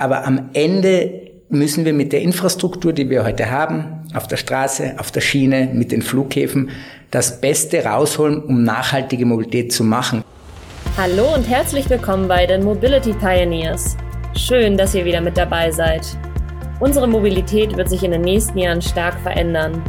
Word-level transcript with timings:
Aber 0.00 0.26
am 0.26 0.48
Ende 0.54 1.28
müssen 1.50 1.84
wir 1.84 1.92
mit 1.92 2.14
der 2.14 2.22
Infrastruktur, 2.22 2.94
die 2.94 3.10
wir 3.10 3.22
heute 3.22 3.50
haben, 3.50 4.06
auf 4.14 4.26
der 4.26 4.38
Straße, 4.38 4.94
auf 4.96 5.10
der 5.10 5.20
Schiene, 5.20 5.68
mit 5.74 5.92
den 5.92 6.00
Flughäfen, 6.00 6.70
das 7.10 7.42
Beste 7.42 7.84
rausholen, 7.84 8.42
um 8.42 8.64
nachhaltige 8.64 9.26
Mobilität 9.26 9.74
zu 9.74 9.84
machen. 9.84 10.24
Hallo 10.96 11.34
und 11.34 11.46
herzlich 11.46 11.90
willkommen 11.90 12.28
bei 12.28 12.46
den 12.46 12.64
Mobility 12.64 13.12
Pioneers. 13.12 13.98
Schön, 14.34 14.78
dass 14.78 14.94
ihr 14.94 15.04
wieder 15.04 15.20
mit 15.20 15.36
dabei 15.36 15.70
seid. 15.70 16.06
Unsere 16.80 17.06
Mobilität 17.06 17.76
wird 17.76 17.90
sich 17.90 18.02
in 18.02 18.12
den 18.12 18.22
nächsten 18.22 18.56
Jahren 18.56 18.80
stark 18.80 19.20
verändern. 19.20 19.82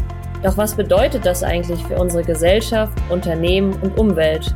Doch 0.43 0.57
was 0.57 0.75
bedeutet 0.75 1.25
das 1.25 1.41
eigentlich 1.41 1.81
für 1.83 1.95
unsere 1.95 2.25
Gesellschaft, 2.25 2.97
Unternehmen 3.09 3.71
und 3.81 3.97
Umwelt? 3.97 4.53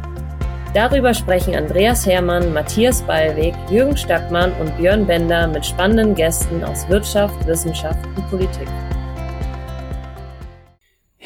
Darüber 0.75 1.13
sprechen 1.13 1.55
Andreas 1.55 2.05
Hermann, 2.05 2.51
Matthias 2.51 3.01
Ballweg, 3.01 3.55
Jürgen 3.71 3.95
Stackmann 3.95 4.51
und 4.59 4.75
Björn 4.75 5.07
Bender 5.07 5.47
mit 5.47 5.65
spannenden 5.65 6.13
Gästen 6.15 6.61
aus 6.65 6.89
Wirtschaft, 6.89 7.47
Wissenschaft 7.47 8.05
und 8.17 8.29
Politik. 8.29 8.67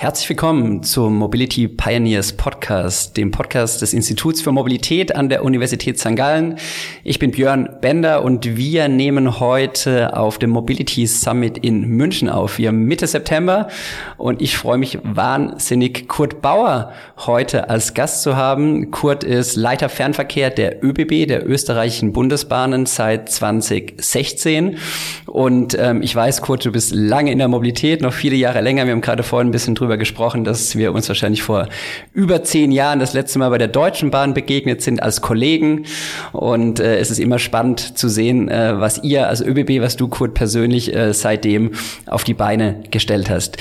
Herzlich 0.02 0.30
willkommen 0.30 0.82
zum 0.82 1.18
Mobility 1.18 1.68
Pioneers 1.68 2.32
Podcast, 2.32 3.18
dem 3.18 3.32
Podcast 3.32 3.82
des 3.82 3.94
Instituts 3.94 4.40
für 4.40 4.54
Mobilität 4.54 5.14
an 5.14 5.28
der 5.28 5.44
Universität 5.44 6.00
St. 6.00 6.16
Gallen. 6.16 6.58
Ich 7.04 7.20
bin 7.20 7.32
Björn 7.32 7.68
Bender 7.82 8.24
und 8.24 8.56
wir 8.56 8.88
nehmen 8.88 9.42
heute 9.42 10.16
auf 10.16 10.38
dem 10.38 10.52
Mobility 10.52 11.06
Summit 11.06 11.58
in 11.58 11.82
München 11.82 12.30
auf. 12.30 12.60
Wir 12.60 12.72
Mitte 12.72 13.08
September 13.08 13.68
und 14.16 14.42
ich 14.42 14.56
freue 14.56 14.78
mich 14.78 15.00
wahnsinnig, 15.04 16.08
Kurt 16.08 16.42
Bauer 16.42 16.94
heute 17.18 17.70
als 17.70 17.94
Gast 17.94 18.22
zu 18.22 18.38
haben. 18.38 18.92
Kurt 18.92 19.26
ist 19.26 19.58
Leiter 19.58 19.90
Fernverkehr 19.90 20.50
der 20.50 20.82
ÖBB, 20.82 21.28
der 21.28 21.46
österreichischen 21.46 22.14
Bundesbahnen 22.14 22.86
seit 22.86 23.30
2016 23.30 24.78
und 25.26 25.78
ähm, 25.78 26.02
ich 26.02 26.16
weiß, 26.16 26.42
Kurt, 26.42 26.64
du 26.64 26.72
bist 26.72 26.94
lange 26.96 27.34
in 27.34 27.38
der 27.38 27.50
Mobilität, 27.50 28.02
noch 28.02 28.14
viele 28.14 28.38
Jahre 28.38 28.62
länger. 28.62 28.86
Wir 28.86 28.94
haben 28.94 29.02
gerade 29.02 29.24
vorhin 29.24 29.50
ein 29.50 29.52
bisschen 29.52 29.76
drüber 29.76 29.89
gesprochen, 29.98 30.44
dass 30.44 30.76
wir 30.76 30.94
uns 30.94 31.08
wahrscheinlich 31.08 31.44
vor 31.44 31.68
über 32.14 32.44
zehn 32.44 32.72
Jahren 32.72 33.00
das 33.00 33.14
letzte 33.14 33.40
Mal 33.40 33.50
bei 33.50 33.58
der 33.58 33.68
Deutschen 33.68 34.12
Bahn 34.12 34.34
begegnet 34.34 34.82
sind 34.82 35.02
als 35.02 35.22
Kollegen. 35.22 35.86
Und 36.32 36.80
äh, 36.80 36.98
es 36.98 37.12
ist 37.12 37.20
immer 37.20 37.40
spannend 37.40 37.98
zu 37.98 38.10
sehen, 38.10 38.50
äh, 38.50 38.80
was 38.80 39.04
ihr 39.04 39.28
als 39.28 39.42
ÖBB, 39.42 39.82
was 39.82 39.96
du, 39.96 40.08
Kurt, 40.08 40.34
persönlich 40.34 40.94
äh, 40.94 41.14
seitdem 41.14 41.72
auf 42.06 42.24
die 42.24 42.34
Beine 42.34 42.84
gestellt 42.92 43.30
hast. 43.30 43.58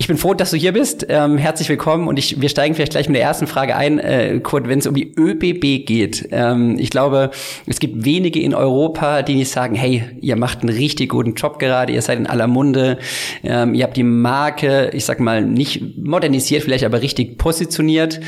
Ich 0.00 0.06
bin 0.06 0.16
froh, 0.16 0.32
dass 0.32 0.52
du 0.52 0.56
hier 0.56 0.72
bist. 0.72 1.06
Ähm, 1.08 1.38
herzlich 1.38 1.68
willkommen 1.68 2.06
und 2.06 2.20
ich, 2.20 2.40
wir 2.40 2.48
steigen 2.48 2.76
vielleicht 2.76 2.92
gleich 2.92 3.08
mit 3.08 3.16
der 3.16 3.24
ersten 3.24 3.48
Frage 3.48 3.74
ein, 3.74 3.98
äh, 3.98 4.38
Kurt, 4.38 4.68
wenn 4.68 4.78
es 4.78 4.86
um 4.86 4.94
die 4.94 5.12
ÖBB 5.18 5.84
geht. 5.84 6.28
Ähm, 6.30 6.76
ich 6.78 6.90
glaube, 6.90 7.32
es 7.66 7.80
gibt 7.80 8.04
wenige 8.04 8.40
in 8.40 8.54
Europa, 8.54 9.22
die 9.22 9.34
nicht 9.34 9.50
sagen, 9.50 9.74
hey, 9.74 10.04
ihr 10.20 10.36
macht 10.36 10.60
einen 10.60 10.68
richtig 10.68 11.08
guten 11.08 11.34
Job 11.34 11.58
gerade, 11.58 11.92
ihr 11.92 12.00
seid 12.00 12.16
in 12.16 12.28
aller 12.28 12.46
Munde, 12.46 12.98
ähm, 13.42 13.74
ihr 13.74 13.82
habt 13.82 13.96
die 13.96 14.04
Marke, 14.04 14.90
ich 14.92 15.04
sag 15.04 15.18
mal, 15.18 15.44
nicht 15.44 15.98
modernisiert 15.98 16.62
vielleicht, 16.62 16.84
aber 16.84 17.02
richtig 17.02 17.36
positioniert. 17.36 18.20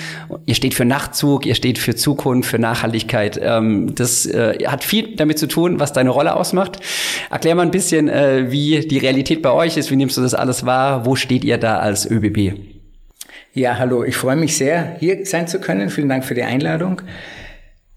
Ihr 0.46 0.56
steht 0.56 0.74
für 0.74 0.84
Nachtzug, 0.84 1.46
ihr 1.46 1.54
steht 1.54 1.78
für 1.78 1.94
Zukunft, 1.94 2.50
für 2.50 2.58
Nachhaltigkeit. 2.58 3.38
Ähm, 3.40 3.94
das 3.94 4.26
äh, 4.26 4.58
hat 4.66 4.82
viel 4.82 5.14
damit 5.14 5.38
zu 5.38 5.46
tun, 5.46 5.78
was 5.78 5.92
deine 5.92 6.10
Rolle 6.10 6.34
ausmacht. 6.34 6.80
Erklär 7.30 7.54
mal 7.54 7.62
ein 7.62 7.70
bisschen, 7.70 8.08
äh, 8.08 8.50
wie 8.50 8.80
die 8.80 8.98
Realität 8.98 9.40
bei 9.40 9.52
euch 9.52 9.76
ist, 9.76 9.92
wie 9.92 9.96
nimmst 9.96 10.16
du 10.16 10.20
das 10.20 10.34
alles 10.34 10.66
wahr, 10.66 11.06
wo 11.06 11.14
steht 11.14 11.44
ihr 11.44 11.59
da 11.60 11.78
als 11.78 12.10
ÖBB? 12.10 12.58
Ja, 13.52 13.78
hallo, 13.78 14.04
ich 14.04 14.16
freue 14.16 14.36
mich 14.36 14.56
sehr, 14.56 14.96
hier 15.00 15.26
sein 15.26 15.48
zu 15.48 15.60
können. 15.60 15.90
Vielen 15.90 16.08
Dank 16.08 16.24
für 16.24 16.34
die 16.34 16.42
Einladung. 16.42 17.02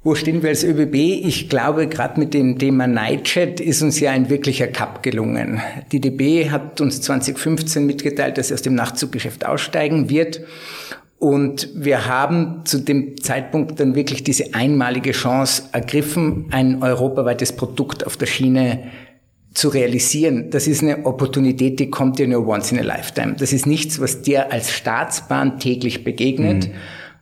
Wo 0.06 0.16
stehen 0.16 0.42
wir 0.42 0.50
als 0.50 0.66
ÖBB? 0.66 0.96
Ich 0.96 1.48
glaube, 1.48 1.88
gerade 1.88 2.20
mit 2.20 2.34
dem 2.34 2.60
Thema 2.60 2.88
Nightchat 2.88 3.62
ist 3.62 3.82
uns 3.82 4.02
ja 4.02 4.12
ein 4.12 4.30
wirklicher 4.30 4.68
Cup 4.68 5.02
gelungen. 5.02 5.62
Die 5.94 6.02
DB 6.02 6.50
hat 6.50 6.82
uns 6.82 7.02
2015 7.02 7.86
mitgeteilt, 7.86 8.38
dass 8.38 8.50
sie 8.50 8.54
aus 8.54 8.62
dem 8.62 8.76
Nachtzuggeschäft 8.76 9.46
aussteigen 9.46 10.10
wird. 10.10 10.42
Und 11.20 11.70
wir 11.74 12.06
haben 12.06 12.66
zu 12.66 12.80
dem 12.80 13.22
Zeitpunkt 13.22 13.80
dann 13.80 13.96
wirklich 13.96 14.26
diese 14.26 14.54
einmalige 14.54 15.12
Chance 15.12 15.70
ergriffen, 15.72 16.48
ein 16.52 16.84
europaweites 16.84 17.54
Produkt 17.54 18.06
auf 18.06 18.18
der 18.18 18.26
Schiene 18.26 18.92
zu 19.54 19.70
realisieren, 19.70 20.50
das 20.50 20.68
ist 20.68 20.82
eine 20.82 21.06
Opportunität, 21.06 21.80
die 21.80 21.90
kommt 21.90 22.20
dir 22.20 22.28
nur 22.28 22.48
once 22.48 22.72
in 22.72 22.80
a 22.80 22.82
lifetime. 22.82 23.36
Das 23.38 23.54
ist 23.54 23.68
nichts, 23.68 24.00
was 24.00 24.22
dir 24.22 24.52
als 24.52 24.72
Staatsbahn 24.72 25.60
täglich 25.60 26.04
begegnet. 26.04 26.68
Mhm. 26.68 26.74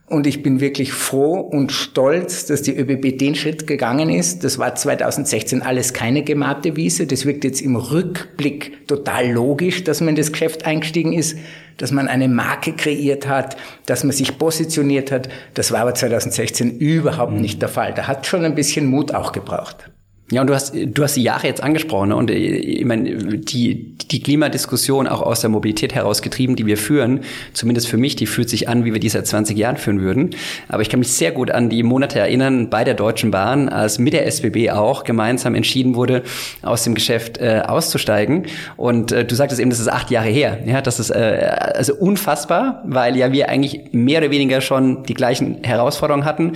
Und 0.06 0.26
ich 0.26 0.42
bin 0.42 0.60
wirklich 0.60 0.92
froh 0.92 1.40
und 1.40 1.72
stolz, 1.72 2.44
dass 2.44 2.60
die 2.60 2.76
ÖBB 2.76 3.16
den 3.16 3.34
Schritt 3.34 3.66
gegangen 3.66 4.10
ist. 4.10 4.44
Das 4.44 4.58
war 4.58 4.74
2016 4.74 5.62
alles 5.62 5.94
keine 5.94 6.22
gemachte 6.22 6.76
Wiese. 6.76 7.06
Das 7.06 7.24
wirkt 7.24 7.44
jetzt 7.44 7.62
im 7.62 7.76
Rückblick 7.76 8.86
total 8.88 9.30
logisch, 9.30 9.84
dass 9.84 10.00
man 10.00 10.10
in 10.10 10.16
das 10.16 10.30
Geschäft 10.30 10.66
eingestiegen 10.66 11.14
ist, 11.14 11.38
dass 11.78 11.92
man 11.92 12.08
eine 12.08 12.28
Marke 12.28 12.74
kreiert 12.74 13.26
hat, 13.26 13.56
dass 13.86 14.04
man 14.04 14.12
sich 14.12 14.36
positioniert 14.36 15.10
hat. 15.10 15.30
Das 15.54 15.72
war 15.72 15.80
aber 15.80 15.94
2016 15.94 16.78
überhaupt 16.78 17.32
mhm. 17.32 17.40
nicht 17.40 17.62
der 17.62 17.70
Fall. 17.70 17.94
Da 17.94 18.06
hat 18.06 18.26
schon 18.26 18.44
ein 18.44 18.54
bisschen 18.54 18.86
Mut 18.86 19.14
auch 19.14 19.32
gebraucht. 19.32 19.90
Ja, 20.32 20.40
und 20.40 20.46
du 20.46 20.54
hast, 20.54 20.74
du 20.74 21.02
hast 21.02 21.14
die 21.14 21.22
Jahre 21.22 21.46
jetzt 21.46 21.62
angesprochen 21.62 22.08
ne? 22.08 22.16
und 22.16 22.30
äh, 22.30 22.34
ich 22.34 22.84
meine, 22.86 23.14
die, 23.38 23.94
die 23.98 24.22
Klimadiskussion 24.22 25.06
auch 25.06 25.20
aus 25.20 25.42
der 25.42 25.50
Mobilität 25.50 25.94
herausgetrieben, 25.94 26.56
die 26.56 26.64
wir 26.64 26.78
führen, 26.78 27.20
zumindest 27.52 27.86
für 27.88 27.98
mich, 27.98 28.16
die 28.16 28.24
fühlt 28.24 28.48
sich 28.48 28.66
an, 28.66 28.86
wie 28.86 28.94
wir 28.94 29.00
die 29.00 29.10
seit 29.10 29.26
20 29.26 29.58
Jahren 29.58 29.76
führen 29.76 30.00
würden. 30.00 30.30
Aber 30.68 30.80
ich 30.80 30.88
kann 30.88 31.00
mich 31.00 31.12
sehr 31.12 31.32
gut 31.32 31.50
an 31.50 31.68
die 31.68 31.82
Monate 31.82 32.18
erinnern 32.18 32.70
bei 32.70 32.82
der 32.82 32.94
Deutschen 32.94 33.30
Bahn, 33.30 33.68
als 33.68 33.98
mit 33.98 34.14
der 34.14 34.26
SBB 34.26 34.70
auch 34.70 35.04
gemeinsam 35.04 35.54
entschieden 35.54 35.96
wurde, 35.96 36.22
aus 36.62 36.84
dem 36.84 36.94
Geschäft 36.94 37.36
äh, 37.36 37.60
auszusteigen. 37.66 38.46
Und 38.78 39.12
äh, 39.12 39.26
du 39.26 39.34
sagtest 39.34 39.60
eben, 39.60 39.68
das 39.68 39.80
ist 39.80 39.88
acht 39.88 40.10
Jahre 40.10 40.28
her. 40.28 40.60
Ja, 40.64 40.80
das 40.80 40.98
ist 40.98 41.10
äh, 41.10 41.14
also 41.74 41.94
unfassbar, 41.94 42.82
weil 42.86 43.18
ja 43.18 43.32
wir 43.32 43.50
eigentlich 43.50 43.92
mehr 43.92 44.20
oder 44.20 44.30
weniger 44.30 44.62
schon 44.62 45.02
die 45.04 45.14
gleichen 45.14 45.62
Herausforderungen 45.62 46.24
hatten. 46.24 46.52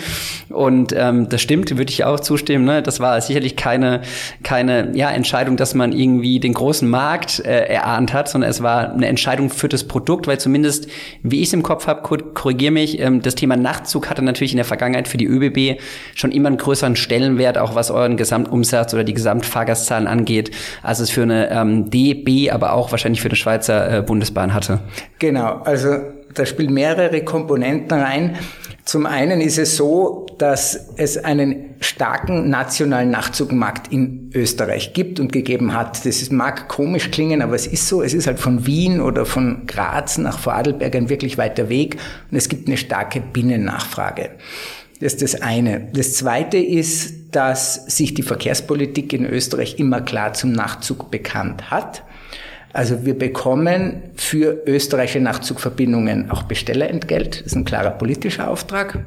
Und 0.48 0.94
ähm, 0.96 1.28
das 1.28 1.42
stimmt, 1.42 1.76
würde 1.76 1.90
ich 1.90 2.04
auch 2.04 2.20
zustimmen. 2.20 2.64
Ne? 2.64 2.82
Das 2.82 3.00
war 3.00 3.20
sicherlich 3.20 3.56
keine, 3.66 4.02
keine 4.44 4.92
ja, 4.94 5.10
Entscheidung, 5.10 5.56
dass 5.56 5.74
man 5.74 5.90
irgendwie 5.90 6.38
den 6.38 6.54
großen 6.54 6.88
Markt 6.88 7.40
äh, 7.40 7.64
erahnt 7.64 8.12
hat, 8.12 8.28
sondern 8.28 8.48
es 8.48 8.62
war 8.62 8.92
eine 8.92 9.08
Entscheidung 9.08 9.50
für 9.50 9.68
das 9.68 9.82
Produkt, 9.82 10.28
weil 10.28 10.38
zumindest, 10.38 10.86
wie 11.24 11.40
ich 11.40 11.48
es 11.48 11.52
im 11.52 11.64
Kopf 11.64 11.88
habe, 11.88 12.00
korrigiere 12.32 12.70
mich, 12.70 13.00
ähm, 13.00 13.22
das 13.22 13.34
Thema 13.34 13.56
Nachtzug 13.56 14.08
hatte 14.08 14.22
natürlich 14.22 14.52
in 14.52 14.58
der 14.58 14.64
Vergangenheit 14.64 15.08
für 15.08 15.16
die 15.16 15.26
ÖBB 15.26 15.80
schon 16.14 16.30
immer 16.30 16.46
einen 16.46 16.58
größeren 16.58 16.94
Stellenwert, 16.94 17.58
auch 17.58 17.74
was 17.74 17.90
euren 17.90 18.16
Gesamtumsatz 18.16 18.94
oder 18.94 19.02
die 19.02 19.14
Gesamtfahrgastzahlen 19.14 20.06
angeht, 20.06 20.52
als 20.84 21.00
es 21.00 21.10
für 21.10 21.22
eine 21.22 21.50
ähm, 21.50 21.90
DB, 21.90 22.52
aber 22.52 22.72
auch 22.72 22.92
wahrscheinlich 22.92 23.20
für 23.20 23.28
eine 23.28 23.36
Schweizer 23.36 23.98
äh, 23.98 24.02
Bundesbahn 24.02 24.54
hatte. 24.54 24.78
Genau, 25.18 25.62
also 25.64 25.88
da 26.34 26.46
spielen 26.46 26.72
mehrere 26.72 27.24
Komponenten 27.24 27.98
rein. 27.98 28.36
Zum 28.86 29.04
einen 29.04 29.40
ist 29.40 29.58
es 29.58 29.76
so, 29.76 30.26
dass 30.38 30.90
es 30.96 31.18
einen 31.18 31.74
starken 31.80 32.48
nationalen 32.48 33.10
Nachtzugmarkt 33.10 33.92
in 33.92 34.30
Österreich 34.32 34.92
gibt 34.92 35.18
und 35.18 35.32
gegeben 35.32 35.74
hat. 35.74 36.06
Das 36.06 36.30
mag 36.30 36.68
komisch 36.68 37.10
klingen, 37.10 37.42
aber 37.42 37.56
es 37.56 37.66
ist 37.66 37.88
so. 37.88 38.00
Es 38.00 38.14
ist 38.14 38.28
halt 38.28 38.38
von 38.38 38.64
Wien 38.64 39.00
oder 39.00 39.26
von 39.26 39.66
Graz 39.66 40.18
nach 40.18 40.38
Vorarlberg 40.38 40.94
ein 40.94 41.08
wirklich 41.08 41.36
weiter 41.36 41.68
Weg 41.68 41.96
und 42.30 42.36
es 42.36 42.48
gibt 42.48 42.68
eine 42.68 42.76
starke 42.76 43.20
Binnennachfrage. 43.20 44.30
Das 45.00 45.14
ist 45.14 45.22
das 45.22 45.42
eine. 45.42 45.88
Das 45.92 46.14
zweite 46.14 46.58
ist, 46.58 47.34
dass 47.34 47.86
sich 47.86 48.14
die 48.14 48.22
Verkehrspolitik 48.22 49.12
in 49.12 49.26
Österreich 49.26 49.80
immer 49.80 50.00
klar 50.00 50.32
zum 50.34 50.52
Nachtzug 50.52 51.10
bekannt 51.10 51.72
hat. 51.72 52.04
Also 52.72 53.04
wir 53.06 53.18
bekommen 53.18 54.02
für 54.16 54.62
österreichische 54.66 55.20
Nachtzugverbindungen 55.20 56.30
auch 56.30 56.42
Bestellerentgelt. 56.42 57.40
Das 57.40 57.46
ist 57.46 57.54
ein 57.56 57.64
klarer 57.64 57.90
politischer 57.90 58.50
Auftrag. 58.50 59.06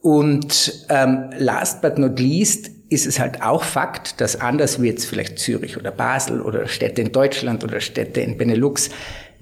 Und 0.00 0.86
ähm, 0.88 1.30
last 1.38 1.82
but 1.82 1.98
not 1.98 2.18
least 2.18 2.70
ist 2.88 3.06
es 3.06 3.18
halt 3.18 3.42
auch 3.42 3.62
Fakt, 3.62 4.20
dass 4.20 4.40
anders 4.40 4.82
wie 4.82 4.88
jetzt 4.88 5.06
vielleicht 5.06 5.38
Zürich 5.38 5.76
oder 5.76 5.90
Basel 5.90 6.40
oder 6.42 6.66
Städte 6.68 7.00
in 7.02 7.12
Deutschland 7.12 7.64
oder 7.64 7.80
Städte 7.80 8.20
in 8.20 8.36
Benelux 8.36 8.90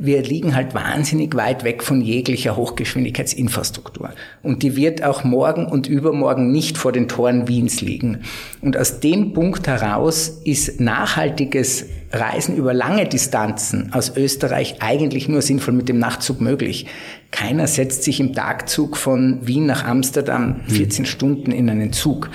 wir 0.02 0.23
liegen 0.23 0.55
halt 0.55 0.75
wahnsinnig 0.75 1.35
weit 1.35 1.62
weg 1.62 1.82
von 1.82 2.00
jeglicher 2.00 2.56
Hochgeschwindigkeitsinfrastruktur. 2.56 4.11
Und 4.43 4.62
die 4.62 4.75
wird 4.75 5.05
auch 5.05 5.25
morgen 5.25 5.67
und 5.67 5.88
übermorgen 5.88 6.50
nicht 6.50 6.79
vor 6.79 6.91
den 6.91 7.06
Toren 7.06 7.49
Wiens 7.49 7.82
liegen. 7.82 8.23
Und 8.62 8.79
aus 8.79 9.00
dem 9.00 9.35
Punkt 9.35 9.69
heraus 9.69 10.41
ist 10.43 10.81
nachhaltiges 10.81 11.85
Reisen 12.12 12.56
über 12.56 12.73
lange 12.73 13.06
Distanzen 13.06 13.93
aus 13.93 14.17
Österreich 14.17 14.76
eigentlich 14.81 15.29
nur 15.29 15.43
sinnvoll 15.43 15.75
mit 15.75 15.91
dem 15.91 15.99
Nachtzug 15.99 16.41
möglich. 16.41 16.87
Keiner 17.31 17.67
setzt 17.67 18.03
sich 18.03 18.20
im 18.20 18.32
Tagzug 18.32 18.96
von 18.96 19.46
Wien 19.46 19.67
nach 19.67 19.85
Amsterdam 19.85 20.62
14 20.69 21.03
mhm. 21.03 21.06
Stunden 21.06 21.53
in 21.53 21.69
einen 21.69 21.93
Zug. 21.93 22.31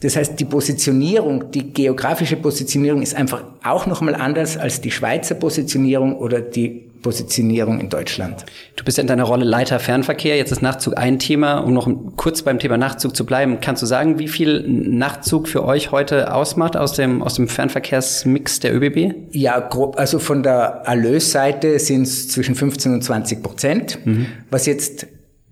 Das 0.00 0.16
heißt, 0.16 0.40
die 0.40 0.46
Positionierung, 0.46 1.50
die 1.50 1.72
geografische 1.72 2.36
Positionierung 2.36 3.02
ist 3.02 3.14
einfach 3.14 3.44
auch 3.62 3.86
nochmal 3.86 4.14
anders 4.14 4.56
als 4.56 4.80
die 4.80 4.90
Schweizer 4.90 5.34
Positionierung 5.34 6.16
oder 6.16 6.40
die 6.40 6.90
Positionierung 7.02 7.80
in 7.80 7.88
Deutschland. 7.88 8.44
Du 8.76 8.84
bist 8.84 8.98
in 8.98 9.06
deiner 9.06 9.24
Rolle 9.24 9.44
Leiter 9.44 9.78
Fernverkehr. 9.78 10.36
Jetzt 10.36 10.52
ist 10.52 10.62
Nachtzug 10.62 10.96
ein 10.96 11.18
Thema. 11.18 11.58
Um 11.58 11.72
noch 11.72 11.88
kurz 12.16 12.42
beim 12.42 12.58
Thema 12.58 12.76
Nachtzug 12.76 13.16
zu 13.16 13.24
bleiben, 13.24 13.58
kannst 13.60 13.82
du 13.82 13.86
sagen, 13.86 14.18
wie 14.18 14.28
viel 14.28 14.64
Nachtzug 14.66 15.48
für 15.48 15.64
euch 15.64 15.92
heute 15.92 16.34
ausmacht 16.34 16.76
aus 16.76 16.92
dem, 16.92 17.22
aus 17.22 17.34
dem 17.34 17.48
Fernverkehrsmix 17.48 18.60
der 18.60 18.74
ÖBB? 18.74 19.14
Ja, 19.32 19.60
grob, 19.60 19.98
also 19.98 20.18
von 20.18 20.42
der 20.42 20.82
Erlösseite 20.84 21.78
sind 21.78 22.02
es 22.02 22.28
zwischen 22.28 22.54
15 22.54 22.94
und 22.94 23.02
20 23.02 23.42
Prozent, 23.42 23.98
mhm. 24.04 24.26
was 24.50 24.66
jetzt 24.66 25.06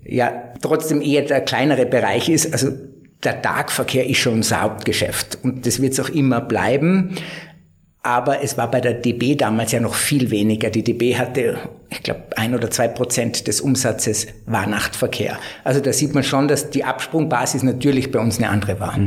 ja 0.05 0.33
trotzdem 0.63 1.03
eher 1.03 1.23
der 1.23 1.41
kleinere 1.43 1.87
Bereich 1.87 2.29
ist. 2.29 2.53
Also 2.53 2.71
der 3.25 3.43
Tagverkehr 3.43 4.09
ist 4.09 4.19
schon 4.19 4.35
unser 4.35 4.63
Hauptgeschäft 4.63 5.39
und 5.43 5.67
das 5.67 5.81
wird 5.81 5.93
es 5.93 6.01
auch 6.01 6.09
immer 6.09 6.41
bleiben. 6.41 7.17
Aber 8.03 8.43
es 8.43 8.57
war 8.57 8.71
bei 8.71 8.81
der 8.81 8.95
DB 8.95 9.35
damals 9.35 9.73
ja 9.73 9.81
noch 9.81 9.95
viel 9.95 10.31
weniger. 10.31 10.71
Die 10.71 10.85
DB 10.85 11.17
hatte, 11.17 11.59
ich 11.91 12.03
glaube, 12.03 12.23
ein 12.37 12.55
oder 12.55 12.71
zwei 12.71 12.87
Prozent 12.87 13.49
des 13.49 13.61
Umsatzes 13.61 14.29
war 14.47 14.67
Nachtverkehr. 14.67 15.39
Also 15.65 15.81
da 15.81 15.93
sieht 15.93 16.15
man 16.15 16.23
schon, 16.23 16.49
dass 16.49 16.71
die 16.71 16.85
Absprungbasis 16.85 17.65
natürlich 17.65 18.13
bei 18.13 18.21
uns 18.21 18.39
eine 18.39 18.51
andere 18.51 18.79
war. 18.79 18.99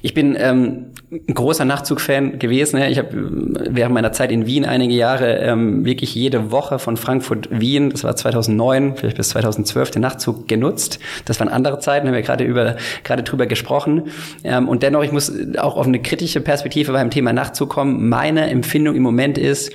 Ich 0.00 0.14
bin 0.14 0.34
ähm, 0.38 0.91
ein 1.12 1.34
großer 1.34 1.66
Nachtzugfan 1.66 2.38
gewesen. 2.38 2.80
Ich 2.80 2.96
habe 2.96 3.10
während 3.12 3.92
meiner 3.92 4.12
Zeit 4.12 4.32
in 4.32 4.46
Wien 4.46 4.64
einige 4.64 4.94
Jahre 4.94 5.40
ähm, 5.40 5.84
wirklich 5.84 6.14
jede 6.14 6.50
Woche 6.50 6.78
von 6.78 6.96
Frankfurt 6.96 7.48
Wien, 7.50 7.90
das 7.90 8.02
war 8.02 8.16
2009, 8.16 8.96
vielleicht 8.96 9.18
bis 9.18 9.28
2012, 9.30 9.90
den 9.90 10.02
Nachtzug 10.02 10.48
genutzt. 10.48 11.00
Das 11.26 11.38
waren 11.38 11.48
andere 11.48 11.80
Zeiten, 11.80 12.06
haben 12.06 12.14
wir 12.14 12.22
gerade 12.22 12.44
über 12.44 12.76
gerade 13.04 13.22
drüber 13.24 13.44
gesprochen. 13.44 14.04
Ähm, 14.42 14.70
und 14.70 14.82
dennoch, 14.82 15.04
ich 15.04 15.12
muss 15.12 15.30
auch 15.58 15.76
auf 15.76 15.86
eine 15.86 16.00
kritische 16.00 16.40
Perspektive 16.40 16.92
beim 16.92 17.10
Thema 17.10 17.34
Nachtzug 17.34 17.68
kommen. 17.68 18.08
Meine 18.08 18.48
Empfindung 18.48 18.96
im 18.96 19.02
Moment 19.02 19.36
ist, 19.36 19.70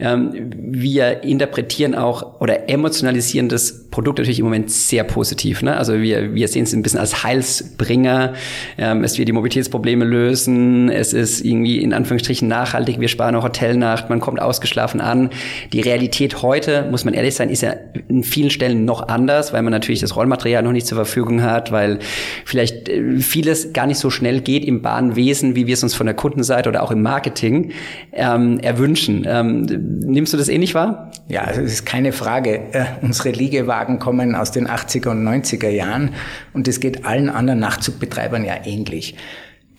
wir 0.00 1.24
interpretieren 1.24 1.96
auch 1.96 2.40
oder 2.40 2.68
emotionalisieren 2.68 3.48
das 3.48 3.88
Produkt 3.90 4.18
natürlich 4.18 4.38
im 4.38 4.44
Moment 4.44 4.70
sehr 4.70 5.02
positiv. 5.02 5.62
Ne? 5.62 5.76
Also 5.76 6.00
wir, 6.00 6.34
wir 6.34 6.46
sehen 6.46 6.62
es 6.64 6.72
ein 6.72 6.82
bisschen 6.82 7.00
als 7.00 7.24
Heilsbringer. 7.24 8.34
Ähm, 8.76 9.02
es 9.02 9.18
wird 9.18 9.26
die 9.28 9.32
Mobilitätsprobleme 9.32 10.04
lösen. 10.04 10.88
Es 10.88 11.12
ist 11.12 11.44
irgendwie 11.44 11.78
in 11.82 11.92
Anführungsstrichen 11.92 12.46
nachhaltig. 12.46 13.00
Wir 13.00 13.08
sparen 13.08 13.34
eine 13.34 13.42
Hotelnacht. 13.42 14.08
Man 14.08 14.20
kommt 14.20 14.40
ausgeschlafen 14.40 15.00
an. 15.00 15.30
Die 15.72 15.80
Realität 15.80 16.42
heute, 16.42 16.86
muss 16.90 17.04
man 17.04 17.14
ehrlich 17.14 17.34
sein, 17.34 17.50
ist 17.50 17.62
ja 17.62 17.74
in 18.08 18.22
vielen 18.22 18.50
Stellen 18.50 18.84
noch 18.84 19.08
anders, 19.08 19.52
weil 19.52 19.62
man 19.62 19.72
natürlich 19.72 20.00
das 20.00 20.14
Rollmaterial 20.14 20.62
noch 20.62 20.72
nicht 20.72 20.86
zur 20.86 20.96
Verfügung 20.96 21.42
hat, 21.42 21.72
weil 21.72 21.98
vielleicht 22.44 22.88
äh, 22.88 23.18
vieles 23.18 23.72
gar 23.72 23.88
nicht 23.88 23.98
so 23.98 24.10
schnell 24.10 24.42
geht 24.42 24.64
im 24.64 24.80
Bahnwesen, 24.80 25.56
wie 25.56 25.66
wir 25.66 25.74
es 25.74 25.82
uns 25.82 25.94
von 25.94 26.06
der 26.06 26.14
Kundenseite 26.14 26.68
oder 26.68 26.84
auch 26.84 26.92
im 26.92 27.02
Marketing 27.02 27.72
ähm, 28.12 28.60
erwünschen. 28.60 29.26
Ähm, 29.26 29.66
Nimmst 29.88 30.32
du 30.32 30.36
das 30.36 30.48
ähnlich 30.48 30.74
wahr? 30.74 31.10
Ja, 31.28 31.42
also 31.42 31.62
es 31.62 31.72
ist 31.72 31.86
keine 31.86 32.12
Frage. 32.12 32.60
Äh, 32.72 32.84
unsere 33.00 33.30
Liegewagen 33.30 33.98
kommen 33.98 34.34
aus 34.34 34.50
den 34.50 34.68
80er 34.68 35.10
und 35.10 35.26
90er 35.26 35.68
Jahren 35.68 36.14
und 36.52 36.68
es 36.68 36.80
geht 36.80 37.06
allen 37.06 37.30
anderen 37.30 37.60
Nachtzug-Betreibern 37.60 38.44
ja 38.44 38.54
ähnlich. 38.64 39.16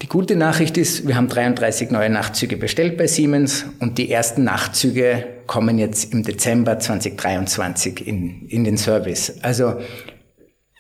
Die 0.01 0.07
gute 0.07 0.35
Nachricht 0.35 0.77
ist, 0.77 1.07
wir 1.07 1.15
haben 1.15 1.27
33 1.27 1.91
neue 1.91 2.09
Nachtzüge 2.09 2.57
bestellt 2.57 2.97
bei 2.97 3.05
Siemens 3.05 3.65
und 3.79 3.97
die 3.97 4.09
ersten 4.09 4.45
Nachtzüge 4.45 5.27
kommen 5.45 5.77
jetzt 5.77 6.13
im 6.13 6.23
Dezember 6.23 6.79
2023 6.79 8.07
in, 8.07 8.47
in 8.47 8.63
den 8.63 8.77
Service. 8.77 9.39
Also 9.41 9.75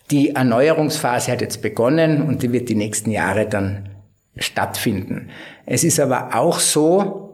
die 0.09 0.31
Erneuerungsphase 0.31 1.31
hat 1.31 1.41
jetzt 1.41 1.61
begonnen 1.61 2.21
und 2.21 2.41
die 2.41 2.51
wird 2.51 2.69
die 2.69 2.75
nächsten 2.75 3.11
Jahre 3.11 3.45
dann 3.45 3.89
stattfinden. 4.37 5.29
Es 5.65 5.83
ist 5.83 5.99
aber 5.99 6.33
auch 6.33 6.59
so, 6.59 7.28